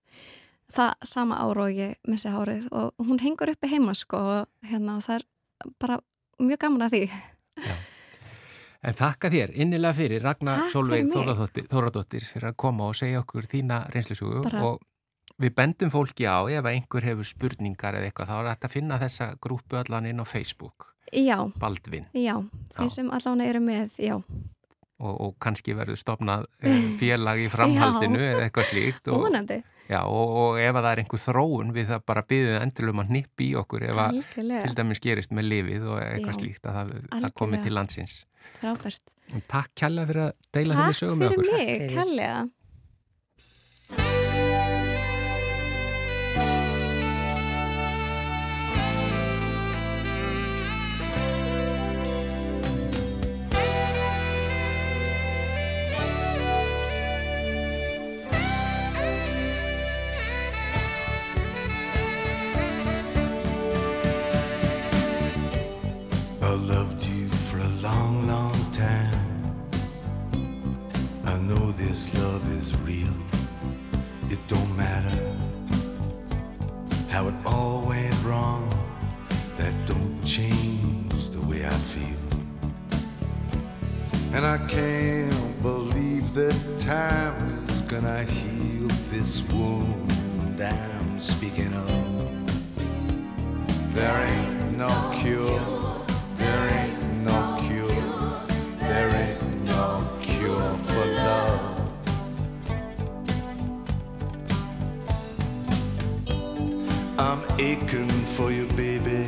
[0.71, 4.97] það sama ára og ég missi hárið og hún hengur uppi heima sko og hérna
[4.97, 5.27] og það er
[5.79, 5.99] bara
[6.39, 7.03] mjög gaman að því.
[8.83, 11.07] En þakka þér innilega fyrir Ragnar Solveig.
[11.13, 14.81] Þóradóttir, fyrir að koma og segja okkur þína reynslusugu Bara- og
[15.39, 18.99] við bendum fólki á ef einhver hefur spurningar eða eitthvað þá er þetta að finna
[19.01, 22.35] þessa grúpu allan inn á Facebook, Já, Baldvin já,
[22.73, 22.89] þeir Já.
[22.89, 24.15] sem allavega eru með, já,
[24.99, 28.29] og, og kannski verður stopnað eh, félag í framhaldinu Já.
[28.33, 31.87] eða eitthvað slíkt og, ónefndi, já, og, og ef að það er einhver þróun við
[31.91, 35.87] það bara byggðum endurlum að nippi í okkur ef að til dæmis gerist með lifið
[35.91, 36.39] og eitthvað Já.
[36.39, 36.93] slíkt að það,
[37.25, 38.17] það komi til landsins.
[38.59, 39.13] frábært.
[39.33, 41.49] En takk kjalla fyrir að deila þenni Takk sögum með okkur.
[41.51, 41.95] mig, fyrir.
[41.97, 42.43] kærlega.
[42.43, 42.62] I
[71.93, 73.13] this love is real.
[74.31, 75.15] It don't matter
[77.07, 78.67] how it all went wrong.
[79.57, 82.25] That don't change the way I feel.
[84.33, 90.09] And I can't believe that time is I heal this wound
[90.99, 91.89] I'm speaking of?
[93.93, 95.61] There ain't no cure,
[96.37, 97.02] there ain't
[108.33, 109.27] for you, baby.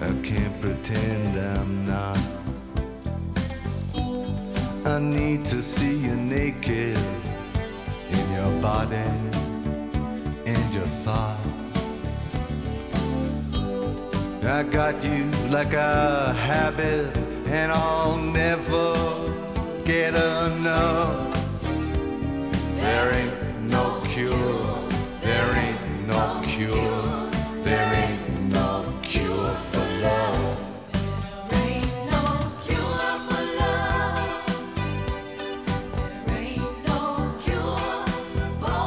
[0.00, 2.18] I can't pretend I'm not.
[4.84, 6.98] I need to see you naked
[8.10, 9.10] in your body
[10.44, 11.38] and your thought.
[14.44, 18.94] I got you like a habit, and I'll never
[19.84, 21.38] get enough.
[22.80, 24.81] There ain't no cure,
[26.66, 27.30] cure,
[27.62, 30.58] there ain't no cure for love.
[31.52, 32.22] Ain't no
[32.64, 34.54] cure for love.
[36.26, 38.04] There ain't no cure
[38.60, 38.80] for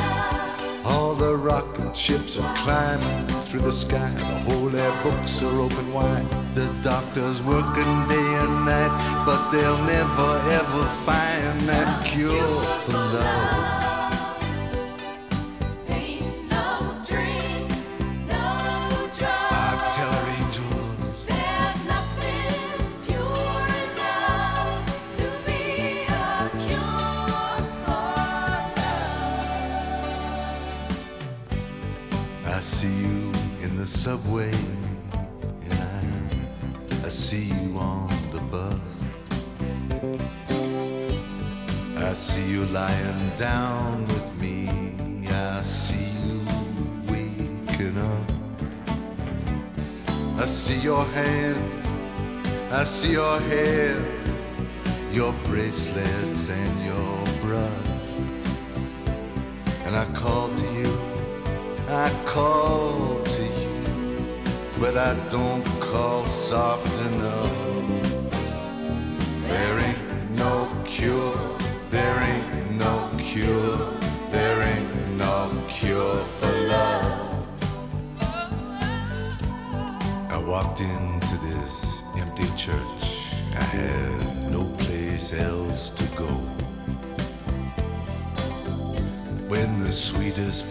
[0.00, 0.86] love.
[0.86, 4.10] All the rocket ships are climbing through the sky.
[4.10, 6.26] The holy books are open wide.
[6.54, 13.75] The doctors working day and night, but they'll never ever find that cure for love.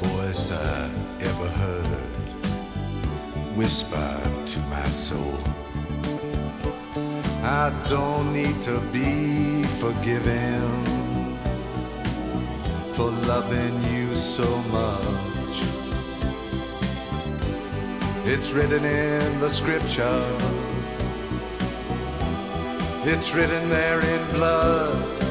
[0.02, 0.90] Voice I
[1.22, 2.16] ever heard
[3.56, 5.40] whispered to my soul,
[7.42, 10.62] I don't need to be forgiven
[12.94, 15.56] for loving you so much.
[18.26, 20.42] It's written in the scriptures.
[23.08, 25.25] It's written there in blood.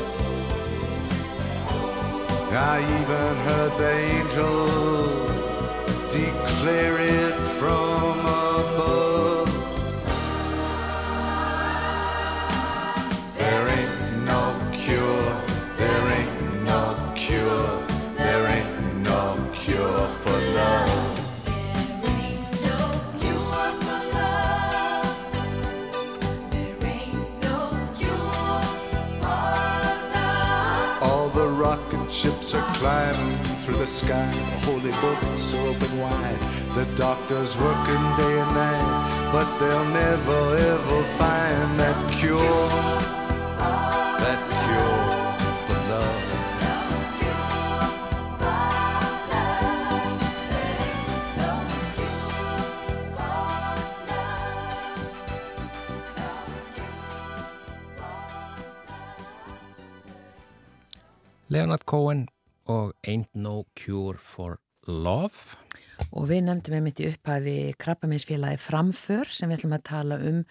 [2.57, 5.27] I even heard the angel
[6.09, 8.24] declare it from
[32.85, 34.31] climbing through the sky.
[34.51, 36.41] The holy books open wide.
[36.77, 40.41] The doctors working day and night, but they'll never
[40.73, 42.69] ever find that cure.
[44.25, 45.01] That cure
[45.65, 46.21] for love.
[61.49, 62.29] Leonard Cohen
[62.71, 65.59] og Ain't No Cure for Love.
[66.13, 70.43] Og við nefndum einmitt í upphæfi krabbameinsfélagi Framför sem við ætlum að tala um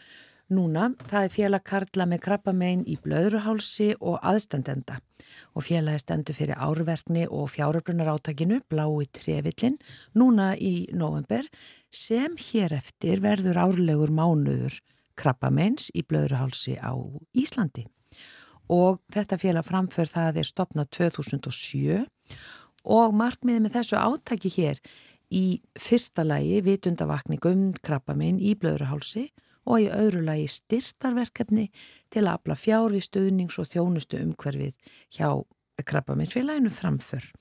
[0.53, 0.91] núna.
[1.09, 4.99] Það er félag Karla með krabbamein í blöðruhálsi og aðstandenda.
[5.53, 9.79] Og félagi stendur fyrir árverkni og fjáröflunar átakinu, blái trefillin,
[10.17, 11.47] núna í november,
[11.89, 14.79] sem hér eftir verður árlegur mánuður
[15.19, 16.93] krabbameins í blöðruhálsi á
[17.37, 17.85] Íslandi.
[18.71, 22.03] Og þetta félag Framför það er stopnað 2007
[22.83, 24.79] og markmiðið með þessu átaki hér
[25.33, 25.45] í
[25.79, 29.29] fyrsta lagi vitundavakning um krabbamein í blöðruhálsi
[29.63, 31.69] og í öðru lagi styrtarverkefni
[32.11, 34.73] til að afla fjár við stöðnings og þjónustu umhverfið
[35.15, 35.29] hjá
[35.83, 37.31] krabbameinsfélaginu framför.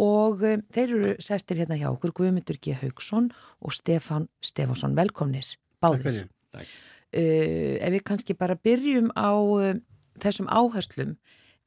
[0.00, 2.76] Og um, þeir eru sestir hérna hjá okkur Guðmundur G.
[2.78, 3.28] Haugsson
[3.60, 4.94] og Stefán Stefánsson.
[4.96, 5.44] Velkomnir,
[5.82, 6.24] báðir.
[6.54, 9.74] Uh, ef við kannski bara byrjum á uh,
[10.20, 11.14] þessum áherslum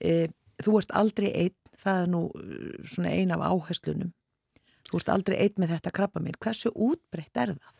[0.03, 0.27] e,
[0.63, 4.11] þú ert aldrei einn, það er nú uh, svona ein af áherslunum
[4.89, 7.79] þú ert aldrei einn með þetta krabba minn hversu útbreytt er það?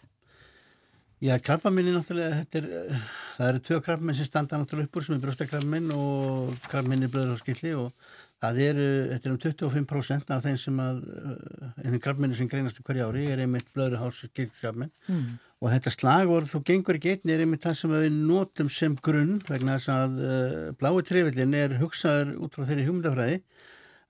[1.23, 3.03] Já, krabbaminni náttúrulega, þetta er, uh,
[3.37, 7.75] það eru tvö krabbaminn sem standa náttúrulega upp úr sem er brjóstakrabbaminn og krabbaminni blöðurháskilli
[7.79, 8.09] og
[8.43, 12.81] það eru, þetta er um 25% af þeim sem að, uh, einn krabbaminni sem greinast
[12.81, 15.37] í hverju ári er einmitt blöðurháskilli Mm.
[15.63, 19.39] og þetta slagvorð þú gengur ekki einni er einmitt það sem við notum sem grunn
[19.47, 23.39] vegna þess að uh, blái trefillin er hugsaður út frá þeirri hugmyndafræði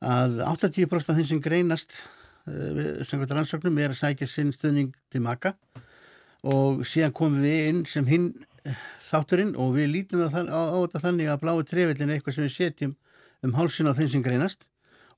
[0.04, 1.98] að 80% af þeim sem greinast
[2.48, 5.54] uh, sem hvert rannsóknum er að sækja sinn stuðning til maka
[6.44, 8.26] og síðan komum við inn sem hinn
[8.68, 12.36] eh, þátturinn og við lítum á, á, á þetta þannig að blái trefillin er eitthvað
[12.36, 12.96] sem við setjum
[13.44, 14.70] um hálsin á þeim sem greinast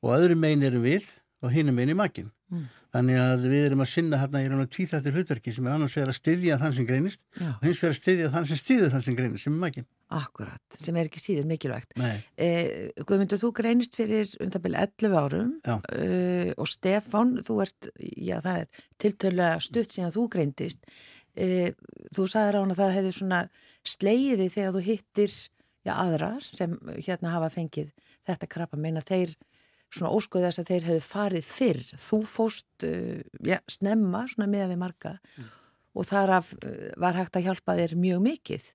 [0.02, 1.08] og öðru megin erum við
[1.46, 2.32] og hinnum megin í makin.
[2.54, 2.66] Mm.
[2.96, 5.96] Þannig að við erum að sinna hérna í raun og tvíþættir hlutverki sem er annars
[5.98, 8.94] vegar að styðja þann sem greinist Já, og hins vegar að styðja þann sem styður
[8.94, 9.88] þann sem greinist sem er makin.
[10.16, 12.14] akkurat, sem er ekki síður mikilvægt Nei.
[12.38, 12.50] e,
[13.02, 18.38] Guðmundur, þú greinist fyrir um það byrja 11 árum uh, og Stefán, þú ert já,
[18.46, 21.74] það er tiltölulega stutt síðan þú greindist uh,
[22.16, 23.42] þú sagðir á hann að það hefði svona
[23.96, 25.36] sleiði þegar þú hittir
[25.86, 27.92] já, aðrar sem hérna hafa fengið
[28.26, 29.36] þetta krabba meina þeir
[29.94, 31.84] svona óskoði þess að þeir hefðu farið fyrr.
[32.02, 35.14] Þú fóst uh, já, snemma svona með við marga
[35.96, 38.74] og þar af uh, var hægt að hjálpa þér mjög mikið.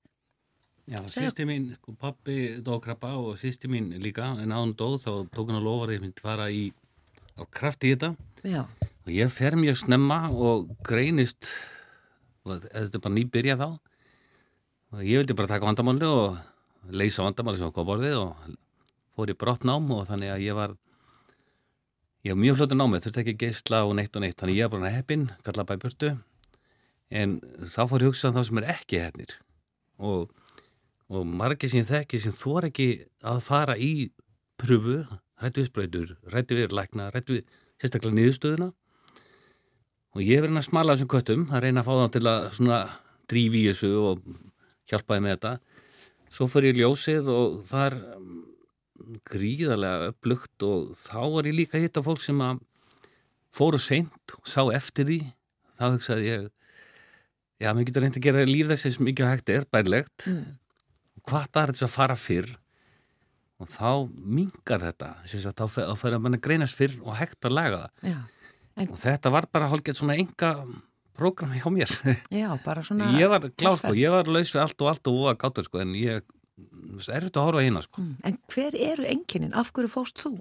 [0.90, 4.88] Já, sýsti mín, sko, pappi dó krabba og sýsti mín líka, en að hún dó
[4.98, 6.64] þá tók hann að lofa að ég myndi fara í
[7.38, 8.14] á kraft í þetta.
[8.42, 8.64] Já,
[9.04, 11.52] og ég fer mjög snemma og greinist
[12.42, 13.68] og þetta er bara nýbyrja þá.
[14.90, 16.40] Og ég vildi bara taka vandamáli og
[16.88, 18.56] leysa vandamáli sem okkur á borðið og
[19.14, 20.76] fór í brott nám og þannig að ég var
[22.24, 24.80] ég var mjög fljótu námið, þurfti ekki geisla og neitt og neitt, þannig ég var
[24.80, 26.14] bara heppinn, kalla bæ burtu
[27.10, 29.32] en þá fór ég að hugsa um þá sem er ekki heppnir.
[30.00, 30.30] Og,
[31.10, 32.88] og margir sem ég þekki sem þú er ekki
[33.26, 34.10] að fara í
[34.60, 35.00] pröfu,
[35.40, 38.70] rættu við spröytur rættu við lækna, rættu við sérstaklega niðurstöðuna.
[40.16, 42.80] Og ég verið að smala þessum köttum að reyna að fá þá til að svona
[43.30, 44.22] drífi í þessu og
[44.90, 45.52] hjálpaði með þetta
[46.30, 48.40] svo fyrir ég ljósið og það er mm,
[49.26, 52.62] gríðarlega upplugt og þá er ég líka að hitta fólk sem að
[53.54, 55.20] fóru seint og sá eftir því.
[55.80, 56.48] Þá hugsaði ég
[57.60, 60.42] já, mér getur reynd að gera líf þessi sem mikið hægt er, bærlegt mm.
[61.26, 62.52] hvað það er þess að fara fyrr?
[63.60, 65.08] Og þá mingar þetta.
[65.28, 68.22] Þá fyrir að manna greinast fyrr og hægt að laga það.
[68.86, 70.54] Og þetta var bara hálfgett svona enga
[71.20, 71.92] prógram hjá mér
[72.32, 75.18] já, bara svona ég var glár sko, ég var laus við allt og allt og
[75.20, 78.16] voða gátur sko, en ég er þetta að horfa hérna sko Mm.
[78.24, 79.54] En hver eru enginnin?
[79.56, 80.34] Af hverju fóst þú?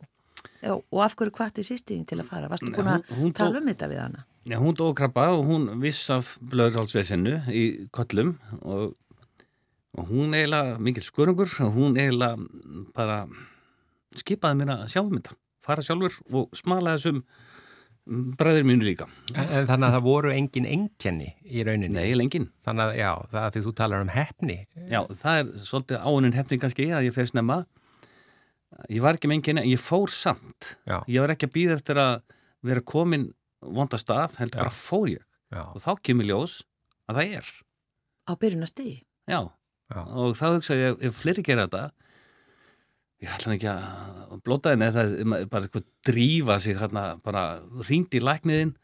[0.63, 2.49] Já, og af hverju hvati sýstiðin til að fara?
[2.51, 4.25] Varstu búin að tala um þetta við hana?
[4.47, 7.63] Já, hún dó krabba og hún viss af blöðrálsvesinu í
[7.95, 8.95] kollum og,
[9.99, 12.39] og hún eiginlega mikil skurungur og hún eiginlega
[12.95, 13.19] bara
[14.17, 17.19] skipaði mér að sjá þetta fara sjálfur og smala þessum
[18.39, 21.91] bræður mínu líka En þannig að það voru engin engkenni í rauninni.
[21.93, 24.55] Nei, lengin Þannig að, já, það að því þú talar um hefni.
[24.89, 27.59] Já, það er svolítið áunin hefning kannski að ég fer snemma
[28.89, 31.77] ég var ekki með engin en ég fór samt Já, ég var ekki að býða
[31.79, 32.19] eftir að
[32.69, 34.63] vera komin vonda stað, heldur Já.
[34.65, 36.59] bara fór ég já, og þá kemur ljós
[37.09, 37.49] að það er
[38.29, 38.97] Á byrjunastigi?
[39.29, 39.39] Já,
[39.89, 39.99] já.
[40.05, 41.83] og þá hugsaði ég ef fleiri gera þetta
[43.23, 47.59] ég ætla ekki að blóta henni er bara eitthvað drífa sig hérna, bara
[47.89, 48.75] ringt í lækniðin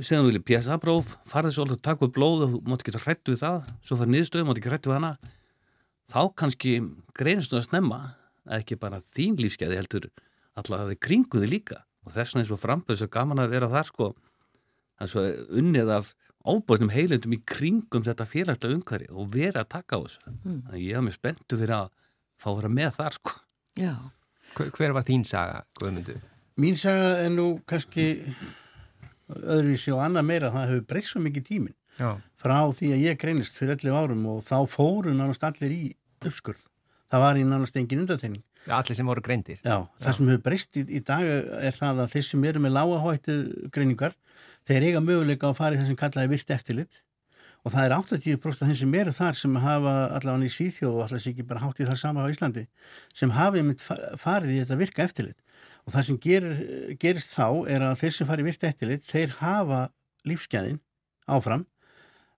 [0.00, 3.34] síðan vilja PSA-próf farið svo alveg að taka upp blóð og þú mátt ekki hrættu
[3.34, 3.72] við það.
[3.86, 5.10] Svo farið niðurstöðu, mátt ekki hrættu við hana.
[6.12, 6.74] Þá kannski
[7.18, 8.00] greinist þú að snemma
[8.46, 10.06] að ekki bara þín lífskeiði heldur
[10.56, 11.80] allavega við kringuði líka.
[12.06, 14.08] Og þess vegna er svo framböð svo gaman að vera þar sko.
[15.02, 16.12] Unnið af
[16.46, 20.34] ábætum heilundum í kringum þetta félagslega umhverfi og vera að taka á þessu.
[20.46, 20.60] Mm.
[22.42, 23.34] Fá að vera með þar sko
[23.76, 23.92] Já.
[24.56, 26.20] Hver hver var þín saga, Guðmundur?
[26.56, 28.06] Mín saga er nú kannski
[29.28, 32.10] öðruvísi og annað meira það hefur breyst svo mikið tíminn Já,
[32.40, 35.84] frá því að ég greinist fyrir 11 árum og þá fóru nánast allir í
[36.20, 36.60] uppskurð.
[37.08, 38.42] Það var í nánast engin undateining.
[38.68, 39.60] allir sem voru greindir.
[39.64, 42.74] Já, það sem hefur breyst í, í dag er það að þeir sem eru með
[42.76, 43.36] lágahóttu
[43.72, 44.16] greiningar,
[44.68, 47.00] þeir eiga möguleika að fara í þessum kallaði virt eftirlit
[47.66, 51.02] og það er 80% af þeim sem eru þar sem hafa allavega í Svíþjóð og
[51.02, 52.62] alltaf sé ekki bara hátt í það sama á Íslandi
[53.10, 55.38] sem hafi mynd farið í þetta virka eftirlit.
[55.86, 56.60] Og það sem gerir,
[57.02, 59.80] gerist þá er að þeir sem farið virka eftirlit þeir hafa
[60.26, 60.78] lífsgæðin
[61.26, 61.64] áfram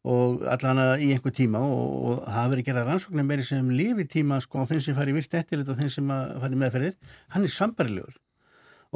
[0.09, 4.39] og allavega í einhver tíma og, og það verið gerað rannsóknir meiri sem lifi tíma
[4.41, 6.97] sko á þeim sem farið virka eftirlit og þeim sem farið meðferðir,
[7.35, 8.17] hann er sambarilegur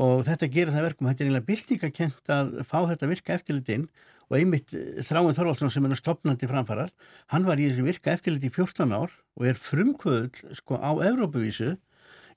[0.00, 3.84] og þetta gerir það verkum, þetta er eiginlega byltingakent að fá þetta virka eftirlit inn
[4.32, 6.90] og einmitt eh, Þráin Þorvaldsson sem er stopnandi framfarar,
[7.34, 11.74] hann var í þessu virka eftirlit í 14 ár og er frumkvöðl sko á Evrópuvísu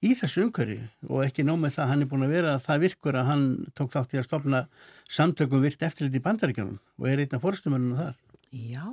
[0.04, 2.84] í þessu umhverju og ekki nóg með það hann er búin að vera að það
[2.84, 3.46] virkur að hann
[3.80, 4.66] tók þátt í að stopna
[5.08, 8.18] samtökum virt eftirlit í bandaríkjanum og er einn af fórstumörnum þar.
[8.52, 8.84] Já,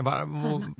[0.00, 0.28] Var,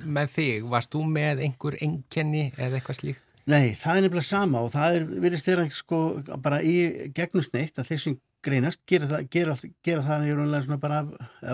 [0.01, 3.25] með þig, varst þú með einhver enkenni eða eitthvað slíkt?
[3.51, 5.99] Nei, það er nefnilega sama og það er virðist vera sko
[6.41, 6.75] bara í
[7.13, 11.01] gegnusneitt að þeir sem greinast gera það, gera, gera það svona bara,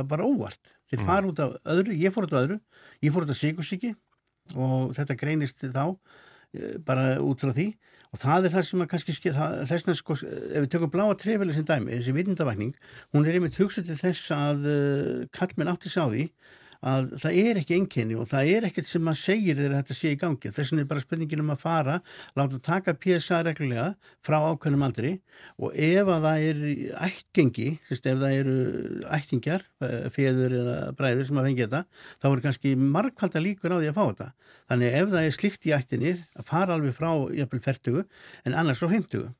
[0.07, 0.73] bara óvart.
[0.87, 2.59] Þeir fara út af öðru, ég fór út af öðru,
[3.03, 3.93] ég fór út af sigursíki
[4.55, 5.83] og þetta greinist þá
[6.55, 7.67] eh, bara út frá því.
[8.15, 10.91] Og það er það sem að kannski ske- það- þess vegna sko, ef við tökum
[10.93, 12.71] bláa trefili sem dæmi, þessi vitundavakning,
[13.11, 16.29] hún er einmitt hugsað til þess að uh, kallmenn átti sá því
[16.81, 20.11] að það er ekki einkenni og það er ekkert sem maður segir þegar þetta sé
[20.13, 20.51] í gangi.
[20.53, 21.97] Þess vegna er bara spurningin um að fara,
[22.37, 23.87] láta taka PSA reglulega
[24.25, 25.13] frá ákveðnum aldri
[25.57, 26.61] og ef að það er
[27.87, 28.57] sérst, ef það eru
[29.17, 31.83] ættingjar, eh, feður eða bræður sem að fengi þetta,
[32.21, 34.29] þá er kannski margkvalda líkur á því að fá þetta.
[34.69, 36.13] Þannig ef það er slikt í ættinni,
[36.45, 38.07] fara alveg frá jafnvel 40
[38.45, 39.33] en annars frá 50.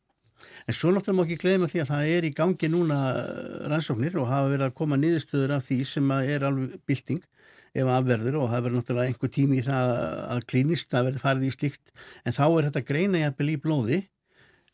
[0.67, 3.31] En svo náttúrulega má ekki gleyma því að það er í gangi núna eh,
[3.71, 7.23] rannsóknir og hafa verið að koma niðurstöður af því sem er alveg bylting
[7.77, 9.93] ef afverður og það verður náttúrulega einhver tími í það
[10.35, 11.95] að klínist að verður farið í slíkt.
[12.25, 13.99] En þá er þetta greina jafnvel í blóði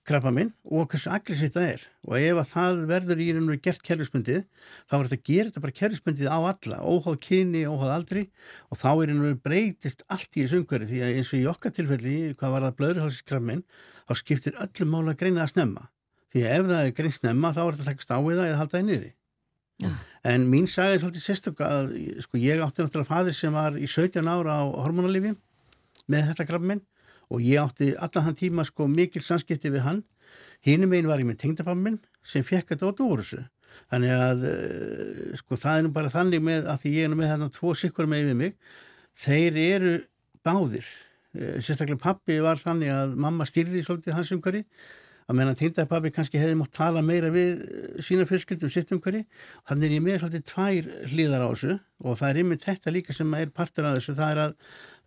[0.07, 1.85] krabba minn og hversu aggressíft það er.
[2.07, 4.41] Og ef að það verður í raun og gert kerfisbundið
[4.89, 8.25] þá er þetta að gera þetta bara kerfisbundið á alla óháð kyni, óháð aldri.
[8.69, 11.49] Og þá er raun og breytist allt í þessu umhverju því að eins og í
[11.53, 13.65] okkar tilfelli hvað var það blöðurhálskrabba minn
[14.03, 15.89] þá skiptir öllum mála að greina að snemma.
[16.33, 18.49] Því að ef það er grein snemma þá er þetta að takast á við það
[18.49, 19.13] eða halda það niðri.
[20.23, 23.87] En mín saga er svolítið sérstök að sko, ég átti náttúrulega fadir sem var í
[23.89, 25.33] 17 ára á hormonalifi
[26.11, 26.83] með þetta krabba minn
[27.33, 30.03] og ég átti allan hann tíma sko mikil samskipti við hann.
[30.63, 33.41] Hinum einu var ég með tengdapappa minn sem fekk þetta úr þessu.
[33.91, 37.19] Þannig að eh, sko það er nú bara þannig með að því ég er nú
[37.19, 38.57] með þarna tvo sikkur með við mig
[39.23, 39.93] þeir eru
[40.45, 40.89] báðir.
[41.33, 44.63] Eh, sérstaklega pappi var þannig að mamma stýrði svolítið hans umhverfi
[45.33, 49.23] að menna tengdapappi kannski hefði mátt tala meira við eh, sína fjölskyldum sitt umhverfi.
[49.69, 53.15] Þannig er ég með svolítið tvær hlýðar á þessu og það er einmitt þetta líka
[53.15, 54.55] sem er partur af þessu, það er að,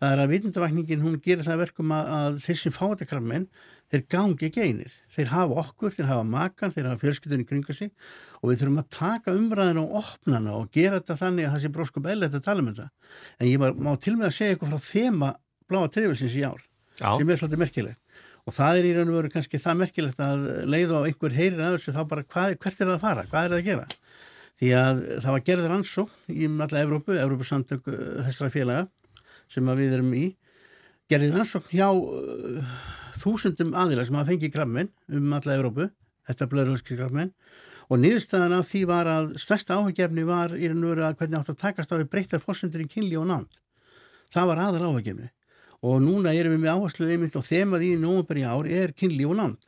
[0.08, 3.48] að vitundavakningin hún gerir það að verkum að, að þeir sem fá þetta krammen,
[3.92, 7.92] þeir gangi ekki einir, þeir hafa okkur, þeir hafa makan, þeir hafa fjölskyldunni kringu sig
[8.40, 11.62] og við þurfum að taka umræðinu og opna hana og gera þetta þannig að það
[11.66, 12.88] sé bróskup eðlert að tala um þetta.
[13.36, 15.30] En ég má til með að segja eitthvað frá þema
[15.68, 16.64] bláa trefilsins í ár
[16.96, 17.12] Já.
[17.12, 18.05] sem er svolítið merkilegt
[18.46, 21.62] og það er í raun og veru kannski það merkilegt að leið og einhver heyrir
[21.66, 23.86] að þessu þá bara hvað, hvert er það að fara, hvað er það að gera?
[24.56, 28.86] Því að það var gerður rannsókn í alla Evrópu, Evrópu samtök þessara félaga
[29.52, 30.24] sem við erum í
[31.10, 32.78] gerður rannsókn hjá uh,
[33.18, 35.90] þúsundum aðila sem hafa fengið grammen um alla Evrópu,
[36.30, 37.34] þetta blöðurhúski grammen
[37.90, 41.42] og niðurstaðan af því var að stærsta áhugjefni var í raun og veru að hvernig
[41.42, 43.60] átt að takast á við breyttar fórsundur í kynli og nánd.
[44.34, 45.30] Það var aðal áhugjefni
[45.84, 49.36] og núna erum við með áherslu einmitt og þemað í nómabæri ár er kynli og
[49.38, 49.66] nánd.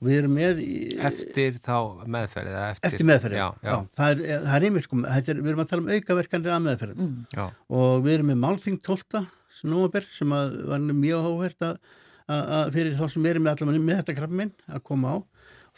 [0.00, 0.74] Og við erum með í,
[1.06, 1.76] Eftir þá
[2.10, 5.40] meðferð eða eftir, eftir meðferði Já, já, það er, það er einmitt sko, þetta er,
[5.40, 7.44] við erum að tala um aukaverkanir að meðferðin já.
[7.78, 9.22] og við erum með Málþing 12.
[9.70, 11.78] nómabær sem að var mjög áhvert að,
[12.26, 15.16] að, að fyrir þá sem erum með allavega með þetta krabba minn að koma á.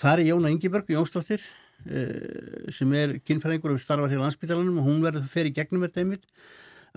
[0.01, 1.45] Það er Jóna Ingeberg Jónsdóttir
[1.87, 5.55] eh, sem er kynfæringur og starfar hér á landsbytalanum og hún verður að fer í
[5.57, 6.27] gegnum þetta einmitt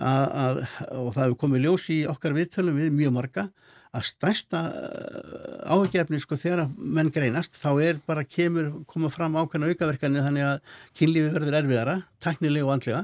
[0.00, 0.62] að,
[0.96, 3.46] og það hefur komið ljós í okkar viðtölum við mjög marga
[3.90, 4.58] að stærsta
[5.66, 10.60] áhugjefni sko þegar menn greinast þá er bara kemur koma fram ákveðna aukaverkanir þannig að
[10.98, 13.02] kynlífi verður erfiðara, teknilega og andlega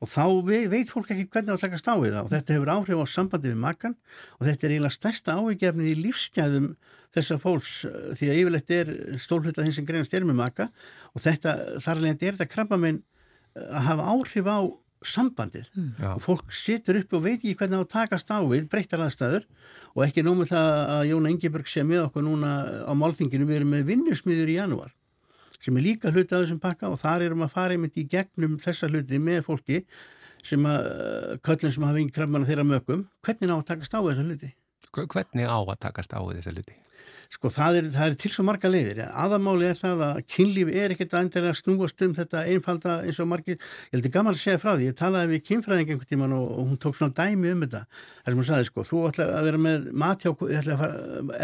[0.00, 2.72] og þá ve- veit fólk ekki hvernig að takast á við það og þetta hefur
[2.76, 3.96] áhrif á sambandi við makan
[4.38, 6.68] og þetta er eiginlega stærsta áhugjefnið í lífsgæðum
[7.10, 10.68] þessar fólks eh, því að yfirleitt er stólhluta þeim sem greinast er með maka
[11.12, 13.02] og þetta þar alveg er þetta krabba minn
[13.60, 14.58] að hafa áhrif á
[15.06, 15.68] sambandið.
[15.98, 16.12] Já.
[16.14, 19.46] og fólk situr upp og veit ekki hvernig á að takast á við breyttar aðstæður.
[19.96, 22.52] Og ekki nómið það að Jóna Ingeberg sé með okkur núna
[22.86, 24.94] á málþinginu við erum með vinnusmiður í janúar
[25.60, 26.88] sem er líka hluti af þessum pakka.
[26.88, 29.82] Og þar erum að fara einmitt í gegnum þessa hluti með fólki
[30.46, 30.86] sem að
[31.44, 33.04] köllum sem hafa yngi krafmana þeirra mögum.
[33.24, 34.54] Hvernig á að takast á þessa hluti
[34.90, 36.80] Hvernig á að takast á þessa hluti?
[37.30, 38.98] Sko það er, það er til svo marga leiðir.
[39.04, 43.20] En aðamáli er það að kynlífi er ekkert að endilega snúast um þetta einfalda eins
[43.22, 44.88] og margir, ég heldur gaman að segja frá því.
[44.88, 47.82] Ég talaði við kynfræðing einhvern tíman og, og hún tók svona dæmi um þetta.
[48.24, 50.82] Þar sem hún sagði sko, þú ætlar að vera með mat hjá, þið ætlar að
[50.82, 50.96] fara,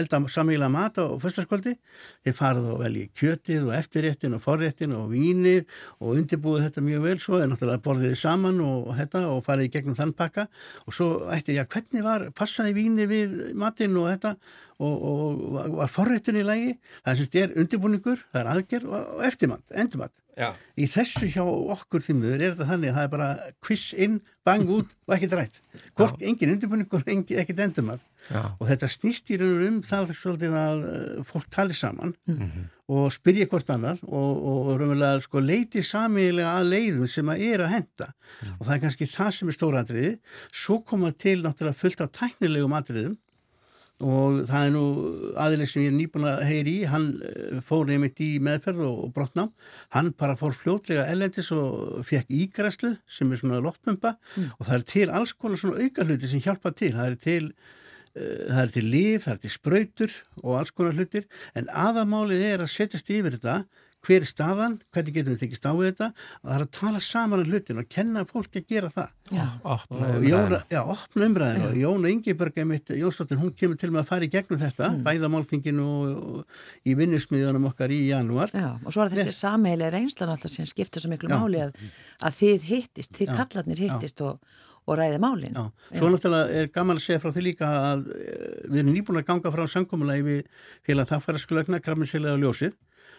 [0.03, 1.74] elda samíla mat á fyrstaskvöldi,
[2.26, 5.62] þið farið og velji kjötið og eftirréttin og forréttin og vínið
[6.01, 8.18] og undirbúið þetta mjög vel svo, en náttúrulega borðið
[13.37, 14.32] já, matinn og þetta
[14.78, 16.74] og, og var- forréttin í lagi.
[17.07, 20.12] Það sem er undirbúningur, það er aðgerð og, og eftirmat, endurmat.
[20.37, 20.51] Já.
[20.76, 23.28] í þessu hjá okkur þýmur er þetta þannig að það er bara
[23.64, 25.61] quiz inn, bang út og ekkert rætt.
[25.97, 27.07] Hvort engin undirbúningur,
[27.41, 28.03] ekkert endurmat.
[28.26, 28.41] Já.
[28.59, 32.64] og þetta snýst í raun og um það svolítið að eh, fólk tali saman Mhm.
[32.91, 37.62] og spyrja hvort annað og, og raunverulega sko leiti samiðilega að leiðum sem að er
[37.62, 38.09] að henda
[38.59, 40.11] og það er kannski það sem er stóra atriði
[40.51, 43.14] svo koma til náttúrulega fullt af tæknilegum atriðum
[44.05, 44.82] og það er nú
[45.40, 49.07] aðileg sem ég er nýbúin að heyri í, hann eh, fór einmitt í meðferð og,
[49.16, 49.55] brotnám,
[49.94, 54.16] hann bara fór fljótlega ellendis og fekk ígræslu sem er svona loftmumpa
[54.59, 57.51] og það er til alls konar svona auka hluti sem hjálpa til, það er til
[58.16, 62.72] er til líf, það er til sprautur og alls konar hlutir, en aðamálið er að
[62.72, 63.59] setjast yfir þetta
[64.07, 67.00] hver er staðan, hvernig getum við tekist á við þetta og það er að tala
[67.02, 69.14] saman um hlutin og kenna fólki að gera það
[69.66, 70.28] Opna og umræðina.
[70.30, 74.28] Jóna, já, opna umræðinu og Jóna Ingeberg einmitt, Jónsdóttir, hún kemur til með að fara
[74.28, 75.00] í gegnum þetta, mm.
[75.07, 79.96] bæða málþinginu og, og í vinnusmiðunum okkar í janúar Já, og svo er þessi sameilega
[79.96, 81.38] reynslan alltaf sem skiptur svo miklu Já.
[81.40, 81.82] máli að,
[82.22, 83.36] að þið hittist, þið Já.
[83.42, 84.38] kallarnir hittist og,
[84.86, 85.57] og ræði málin.
[85.57, 89.18] Já, svo náttúrulega er gaman að segja frá því líka að eh, við erum nýbúin
[89.18, 92.76] að ganga frá samkomulagi við félag þakkfæraskulaugna, krafminsilega ljósið.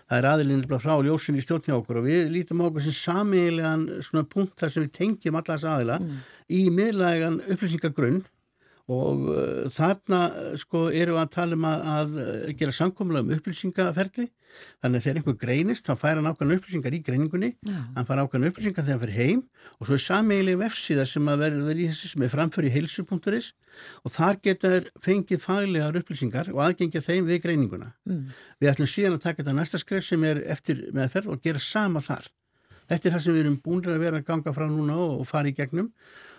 [0.07, 3.85] Það er aðilinn frá ljósin í stjórn hjá okkur og við lítum okkur sem samiðilegan
[4.05, 5.97] svona punkt þar sem við tengjum alla þess aðila
[6.47, 8.21] í miðlægan upplýsingagrunn
[8.88, 10.19] og uh, þarna
[10.59, 12.13] sko eru að tala um að, að
[12.59, 14.27] gera samkomulega um upplýsingaferli.
[14.81, 17.49] Þannig að þegar einhver greinist þá fær hann ákvæmna upplýsingar í greiningunni.
[17.67, 17.81] Já.
[17.97, 19.41] hann fær ákvæmna upplýsingar þegar hann fyrir heim.
[19.77, 23.51] Og svo er sameiginlega vefsíða sem að verður í þessi sem er framför í heilsu.is
[24.07, 27.91] og þar geta þær fengið faglegar upplýsingar og aðgengja þeim við greininguna.
[28.07, 28.31] Mm.
[28.63, 32.01] við ætlum síðan að taka þetta næsta skref sem er eftir meðferð og gera sama
[32.01, 32.31] þar.
[32.88, 35.27] Þetta er það sem við erum búin að vera að ganga frá núna og, og
[35.27, 35.91] fara í gegnum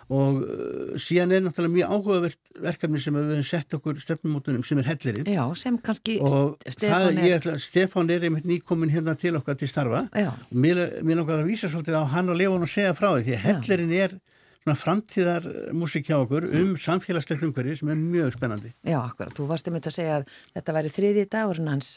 [0.09, 4.81] og uh, síðan er náttúrulega mjög áhugavert verkefni sem við höfum sett okkur stefnumótunum sem
[4.81, 5.29] er hellirinn.
[5.29, 7.35] Já, sem kannski og Stefán er...
[7.37, 10.07] ætla, Stefán er einmitt nýkomin hérna til okkar til starfa.
[10.17, 12.97] Já, og mér, mér langar að vísa svolítið á hann og lefa hann að segja
[12.97, 14.17] frá því því að hellirinn er
[14.59, 15.47] svona framtíðar
[15.77, 18.73] músik hjá okkur um samfélagslega umhverfi sem er mjög spennandi.
[18.83, 19.33] Já, akkurat.
[19.37, 21.91] Þú varst einmitt að segja að þetta væri þriði dagurinn hans,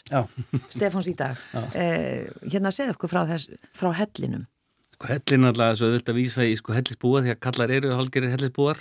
[0.70, 1.40] Stefáns í dag.
[1.74, 4.46] Eh, hérna segð okkur frá, þess, frá hellinum.
[5.02, 8.78] Sko hellin alltaf auðvitað að vísa í sko hellisbúa því að kallar eru hálgerir hellisbúar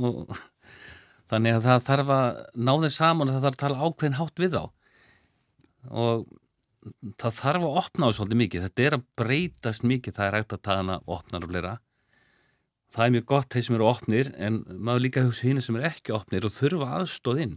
[0.00, 0.30] og
[1.28, 4.40] þannig að það þarf að ná þeim saman og það þarf að tala ákveðin hátt
[4.40, 4.62] við þá.
[5.92, 6.24] Og
[7.20, 10.56] það þarf að opna á svolítið mikið, þetta er að breytast mikið, það er hægt
[10.56, 11.76] að taða hana opnar og fleira.
[12.96, 15.90] Það er mjög gott þeir sem eru opnir en maður líka hugsa hínu sem eru
[15.92, 17.56] ekki opnir og þurfa aðstóð inn.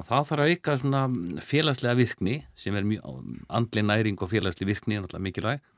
[0.00, 1.06] Og þá þarf að auka svona
[1.44, 3.24] félagslega virkni sem er mjög
[3.60, 5.72] andli næring og félagslega virkni er náttúrulega mikilvæg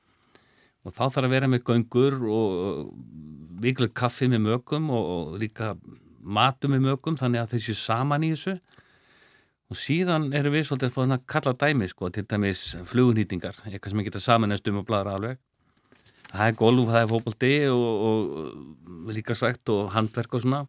[0.86, 2.92] og þá þarf að vera með göngur og
[3.62, 5.74] viklega kaffi með mögum og, líka
[6.22, 8.56] matum með mögum þannig að þessu saman í þessu.
[9.68, 14.00] Og síðan erum við svolítið að að kalla dæmi sko, til dæmis flugunýtingar eitthvað sem
[14.00, 15.40] við geta samanast um og bladra alveg.
[16.28, 20.62] Það er golf, það er fókbaldi og, og líka svægt og handverk og svona.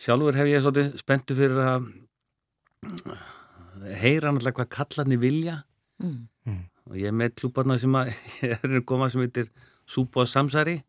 [0.00, 1.88] Sjálfur hef ég svolítið spenntu fyrir að
[4.00, 5.58] heyra náttúrulega hvað kallarni vilja.
[6.02, 6.24] Mm.
[6.90, 8.12] Og ég er með klúparna sem að
[8.46, 9.48] ég er að koma sem heitir
[9.88, 10.80] súpu og samsæri.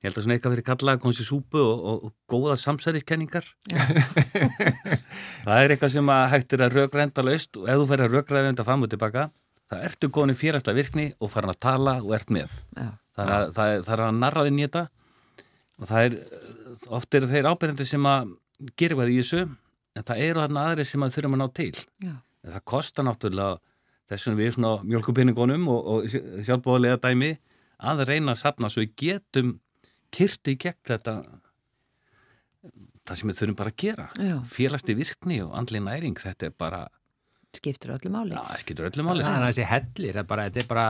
[0.00, 2.54] Ég held að svona eitthvað fyrir kalla að komast í súpu og, og, og góða
[2.56, 3.44] samsæriskenningar
[5.44, 8.14] það er eitthvað sem að hægt er að rökrenda laust og ef þú fer að
[8.16, 9.26] rökraða þetta fram og tilbaka
[9.70, 12.56] það ertu góðin í félagslega virkni og farin að tala og ert með.
[12.74, 12.88] Já,
[13.18, 14.84] þannig að það er, það er að narraði þetta.
[15.80, 16.16] Og það er
[16.98, 18.32] oft eru þeir ábyrjandi sem að
[18.80, 21.72] gera eitthvað í þessu en það eru þarna aðri sem að þurfum að ná til.
[22.04, 23.60] Já, En það kostar náttúrulega
[24.10, 27.34] þessum við svona mjölkupinningunum og, og sjálfbóðlega dæmi
[27.90, 29.54] að reyna að sapna svo við getum
[30.14, 31.20] kyrti gegn þetta
[33.10, 34.06] það sem við þurfum bara að gera.
[34.20, 36.80] Já, félagsli virkni og andli næring þetta er bara,
[37.56, 38.36] skiptur öllu máli.
[38.36, 39.26] já, skilur öllu máli.
[39.26, 40.88] Það er þessi hellir, það er bara, þetta er bara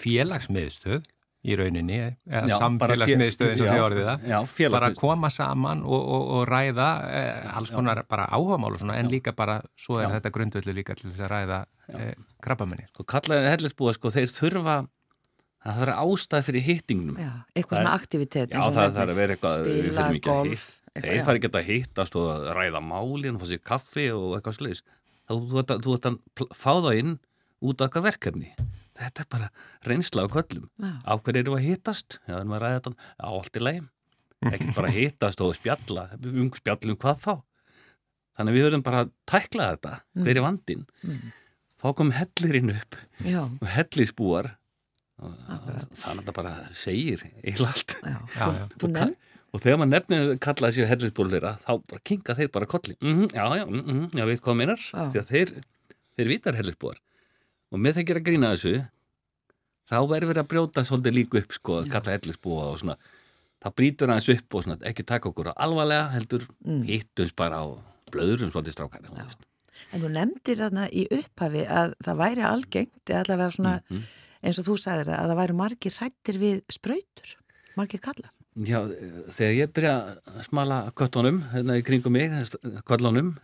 [0.00, 1.12] félagsmiðstöð
[1.44, 4.22] í rauninni, eða Já, bara samfélagsmiðstöð eins og já, þið orðið það.
[4.24, 4.94] já, Bara félagsmiðstöð.
[5.00, 9.34] koma saman og, og, og ræða eh, alls konar bara áhugamál og svona, en líka
[9.36, 10.14] bara, svo er Já.
[10.16, 11.58] þetta grundvöldu líka til þess að ræða
[11.92, 12.86] eh, krabbamenni.
[12.94, 14.76] sko kallaði hellisbúa sko þeir þurfa
[15.64, 18.50] það þarf ástæð fyrir hittingnum Já, eitthvað svona aktivitet.
[18.52, 20.64] Já, eins og það þarf að vera eitthvað við Spila, þurfum ekki að golf.
[20.64, 21.24] hitt- eitthvað, Þeir já.
[21.28, 24.82] fari ekki að hittast og að ræða málin og fá sér kaffi og eitthvað sliðis.
[25.28, 27.14] Þú, þú, ert að- þú ert að pl- fá það inn
[27.64, 28.50] út af eitthvað verkefni.
[28.94, 29.48] Þetta er bara
[29.88, 30.68] reynsla á köllum.
[30.78, 30.92] Já.
[31.02, 32.18] Á hverju eru að hittast?
[32.30, 33.88] Já, að ræða þetta á allt í lægum.
[34.50, 36.04] Ekki bara hittast og spjalla.
[36.22, 37.32] Um spjallum hvað þá?
[38.34, 39.94] Þannig að við höfum bara að tækla þetta.
[40.24, 40.84] Hver er vandinn?
[41.06, 41.32] Mm.
[41.84, 44.52] Þá kom hellirinn upp Já, og hellisbúar.
[45.22, 45.34] Og.
[45.46, 47.94] Þannig að þetta bara segir eiginlega allt.
[48.02, 48.16] já.
[48.40, 48.64] Já, já.
[48.82, 49.14] Þú nefn,
[49.54, 53.44] Og þegar maður nefnir kallaði sér hellisbúlera þá bara kinga þeir bara kolli mm Já,
[53.60, 55.04] já, mm já, við hvað meinar Já.
[55.14, 55.52] því að þeir,
[56.18, 56.98] þeir vitar hellisbúar
[57.74, 58.74] og með það gera grína þessu
[59.90, 62.96] þá verður verið að brjóta svolítið líku upp sko, að kalla hellisbúa og svona
[63.64, 66.84] það brýtur aðeins upp og svona ekki taka okkur á alvarlega heldur Mm.
[66.88, 67.80] hittumst bara og
[68.12, 69.08] blöðurum svolítið strákar.
[69.92, 74.02] En þú nefndir þarna í upphafi að það væri algengt, allavega svona Mhm.
[74.44, 77.34] eins og þú sagðir það, að það væri margir hrættir við sprautur,
[77.76, 78.30] margir kallar.
[78.56, 78.78] Já,
[79.34, 79.94] þegar ég byrja
[80.30, 82.30] að smala köttunum, hérna í kringum mig,
[82.86, 83.34] kvöllunum,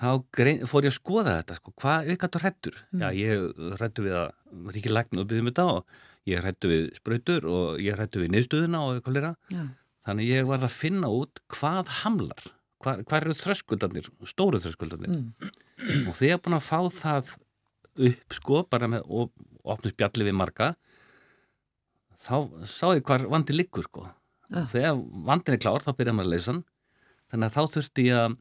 [0.00, 2.78] þá grein, fór ég að skoða þetta, sko, hvað þetta hrættur?
[2.96, 3.44] Já, ég
[3.76, 4.30] hrættu við að,
[4.66, 5.98] var ekki læknu að byggja um þetta og
[6.30, 9.32] ég hrættu við sprautur og ég hrættu við neðstöðuna og eitthvað lera.
[9.52, 9.62] Já.
[10.08, 15.12] Þannig ég var að finna út hvað hamlar, hvað, hvað eru þröskuldarnir, stóru þröskuldarnir.
[15.12, 15.50] Mm.
[16.06, 17.34] Og þegar ég er búin að fá það
[18.10, 19.34] upp, sko, bara með og
[19.68, 20.72] opnum spjalli við marga,
[22.20, 22.34] þá
[22.68, 24.06] sá ég hvar vandi liggur, sko.
[24.50, 24.64] Já.
[24.72, 26.54] Þegar vandin er klár, þá byrjar maður að leysa.
[27.30, 28.38] Þannig að þá þurfti ég að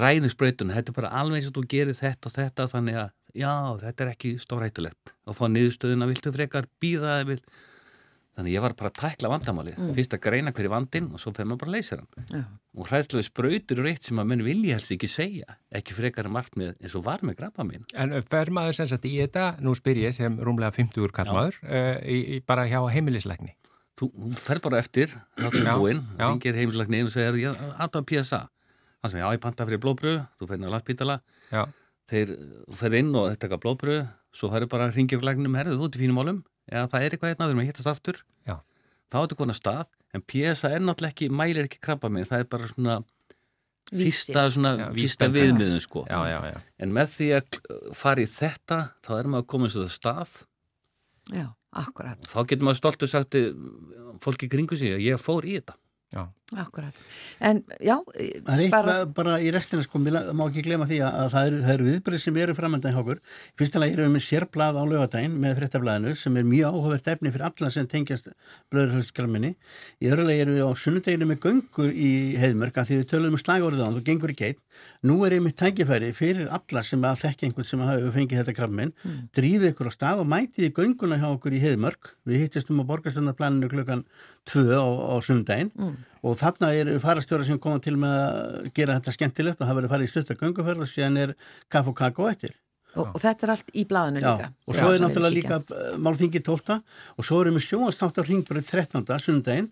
[0.00, 3.10] ræði sprautun, þetta er bara alveg eins og þú gerir þetta og þetta, þannig að
[3.42, 5.12] já, þetta er ekki stórhættulegt.
[5.28, 7.38] Og fá niðurstöðuna, viltu frekar býða eða vil.
[8.32, 9.80] Þannig ég var bara að tækla vandamálið.
[9.92, 12.28] Fyrst að greina hverju vandin og svo fer maður bara að leysa hann.
[12.32, 12.44] Já.
[12.80, 15.56] Og hræðslega sprautur eru eitt sem að menn vilja helst ekki segja.
[15.68, 17.84] Ekki frekar með eins og var með grabba minn.
[17.92, 21.98] En fer maður sem sagt í þetta, nú spyr ég sem rúmlega 50 kallmaður, uh,
[22.08, 23.52] í, í bara hjá heimilisleikni.
[24.00, 26.24] Þú þú ferð bara eftir, þáttum Já, búinn, já.
[26.24, 28.40] ringir heimilagni og segir, ég aðtöða PSA.
[29.02, 31.16] Hann segir, já, ég panta fyrir blóðbröð, þú á landspítala,
[31.50, 31.62] Já,
[32.10, 32.28] þeir
[32.78, 34.02] ferð inn og þetta eitthvað blóðbröð,
[34.38, 36.38] svo ferð bara að ringja fyrir lagnum, herðu, þú ert í fínum málum,
[36.70, 38.20] eða það er eitthvað hérna, við erum að hittast aftur.
[38.46, 38.54] Já.
[39.10, 42.48] Þá ertu konar stað, en PSA er náttúrulega ekki, mælir ekki krabba minn, það er
[42.54, 42.96] bara svona
[43.92, 45.48] fyrsta, svona, Já, fyrsta vísbending.
[45.50, 46.04] viðmiðun, sko.
[46.06, 46.60] já, já, já.
[46.78, 47.58] En með því að
[47.98, 50.36] fara í þetta, þá er maður komið svo það stað,
[51.32, 51.44] Já,
[51.82, 53.36] akkurat, þá getur maður stoltur sagt
[54.22, 55.76] fólki kringu sig að ég fór í þetta.
[56.14, 56.22] já.
[56.60, 56.98] Akkurat.
[57.40, 61.18] En já, Það er eitt bara, bara, í restina sko, má ekki glema því að,
[61.22, 63.22] að það eru, eru viðbrið sem eru framöndan hjá okkur.
[63.58, 67.32] Fyrst alveg erum við með sérblað á lögadaginn með fréttablaðinu sem er mjög áhugavert efni
[67.32, 68.30] fyrir alla sem tengjast
[68.72, 69.54] blöðurhöldsgramminni.
[70.02, 73.36] Í öðru lagi erum við á sunnudeginu með göngur í heiðmörk að því við tölum
[73.36, 74.60] um slagorðið á hann og gengur í geit.
[75.06, 78.94] Nú er einmitt tækifæri fyrir alla sem að þekka einhvern sem hafa fengið þetta krabmin.
[79.02, 79.18] Mm.
[79.36, 82.14] Drífið ykkur á stað og mætið í gönguna hjá okkur í heiðmörk.
[82.28, 84.06] Við hittistum á borgarstöndarplaninu klukkan
[84.50, 85.72] 2 á, á sunnudaginn
[86.22, 89.94] og þarna er farastjóra sem koma til með að gera þetta skemmtilegt og það verður
[89.94, 91.34] farið í stutta gönguferð og síðan er
[91.72, 92.54] kaff og kakó eftir.
[92.94, 94.48] og, og þetta er allt í blaðinu Já, líka.
[94.66, 98.22] og Já, svo er náttúrulega líka uh, málþingi 12 og svo erum við sjónastátt á
[98.28, 99.06] ringbröð 13.
[99.18, 99.70] sunnudaginn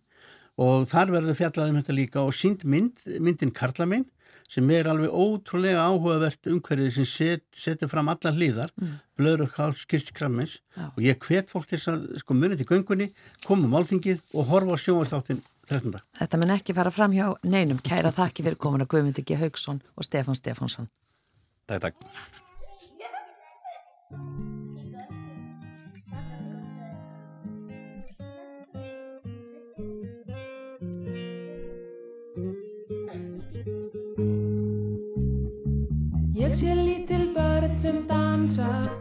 [0.60, 4.08] og þar verður fjallað um þetta líka og sínd mynd, myndin Karla minn
[4.50, 8.96] sem er alveg ótrúlega áhugavert umhverfið sem set, setur fram allar hlýðar, mm.
[9.20, 10.88] blöður og háls kist krammins Já.
[10.88, 13.06] og ég hvet fólk til þess að sko munið til göngunni,
[13.46, 16.02] koma málþingið og horfa á sjónastáttin 13.
[16.18, 17.78] Þetta mun ekki fara fram hjá neinum.
[17.86, 19.38] Kæra þakki fyrir komin að Guðmundi G.
[19.38, 20.90] Haugsson og Stefán Stefánsson.
[21.70, 21.96] Takk, takk.
[36.40, 38.99] Ég sé lítil börn sem Dansa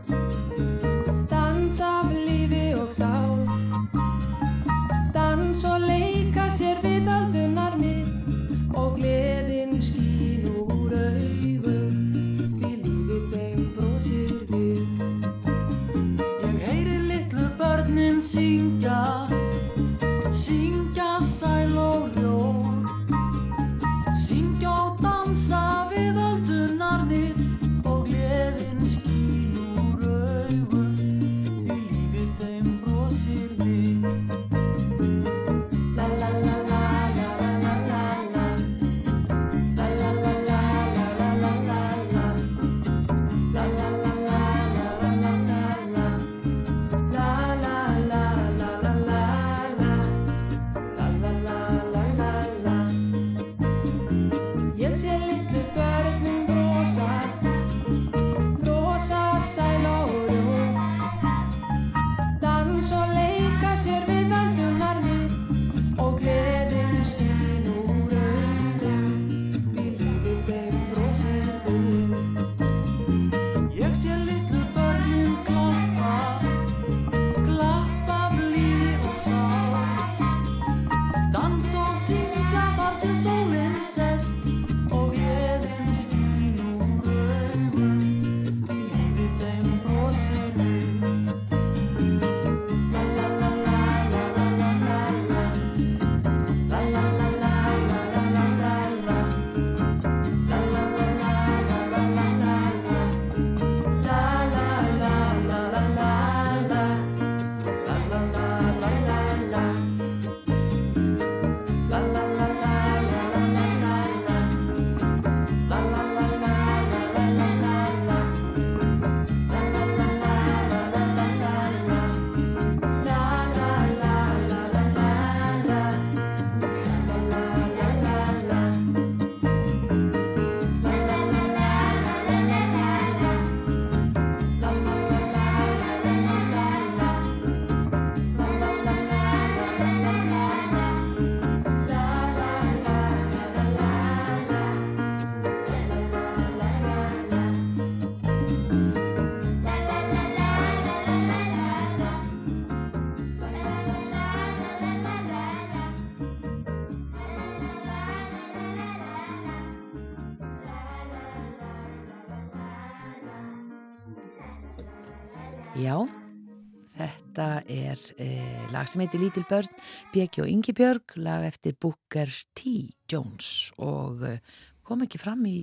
[167.90, 169.70] er eh, lag sem heitir Lítil börn,
[170.14, 172.90] Bjeki og Ingi Björg, lag eftir Booker T.
[173.12, 174.40] Jones og eh,
[174.86, 175.58] kom ekki fram í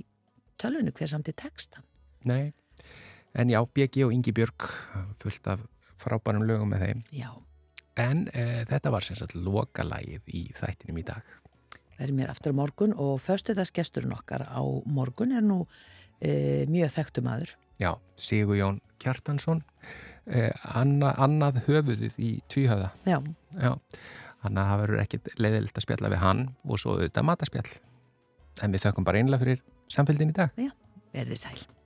[0.61, 1.85] tölvunu hver samt í textan.
[2.27, 2.51] Nei,
[3.37, 4.69] en já, BG og Ingi Björg
[5.23, 5.65] fullt af
[6.01, 7.29] frábærum lögum með þeim Já,
[7.97, 11.25] en e, þetta var sem sagt lokalagið í þættinum í dag
[11.97, 15.63] verðum mér aftur á morgun og föstudagsgesturinn okkar á morgun er nú
[16.21, 17.55] eh, mjög þekktum aður.
[17.81, 19.63] Já, Sigur Jón Kjartansson
[20.27, 23.19] e, anna, annað höfuðið í tvíhöða Já,
[23.57, 23.71] Já,
[24.43, 27.71] þannig að það verður ekkit leiðilegt að spjalla við hann og svo auðvitað mataspjall
[28.65, 30.61] en við þökkum bara einlega fyrir samfélgin í dag.
[31.13, 31.76] Verði sæl.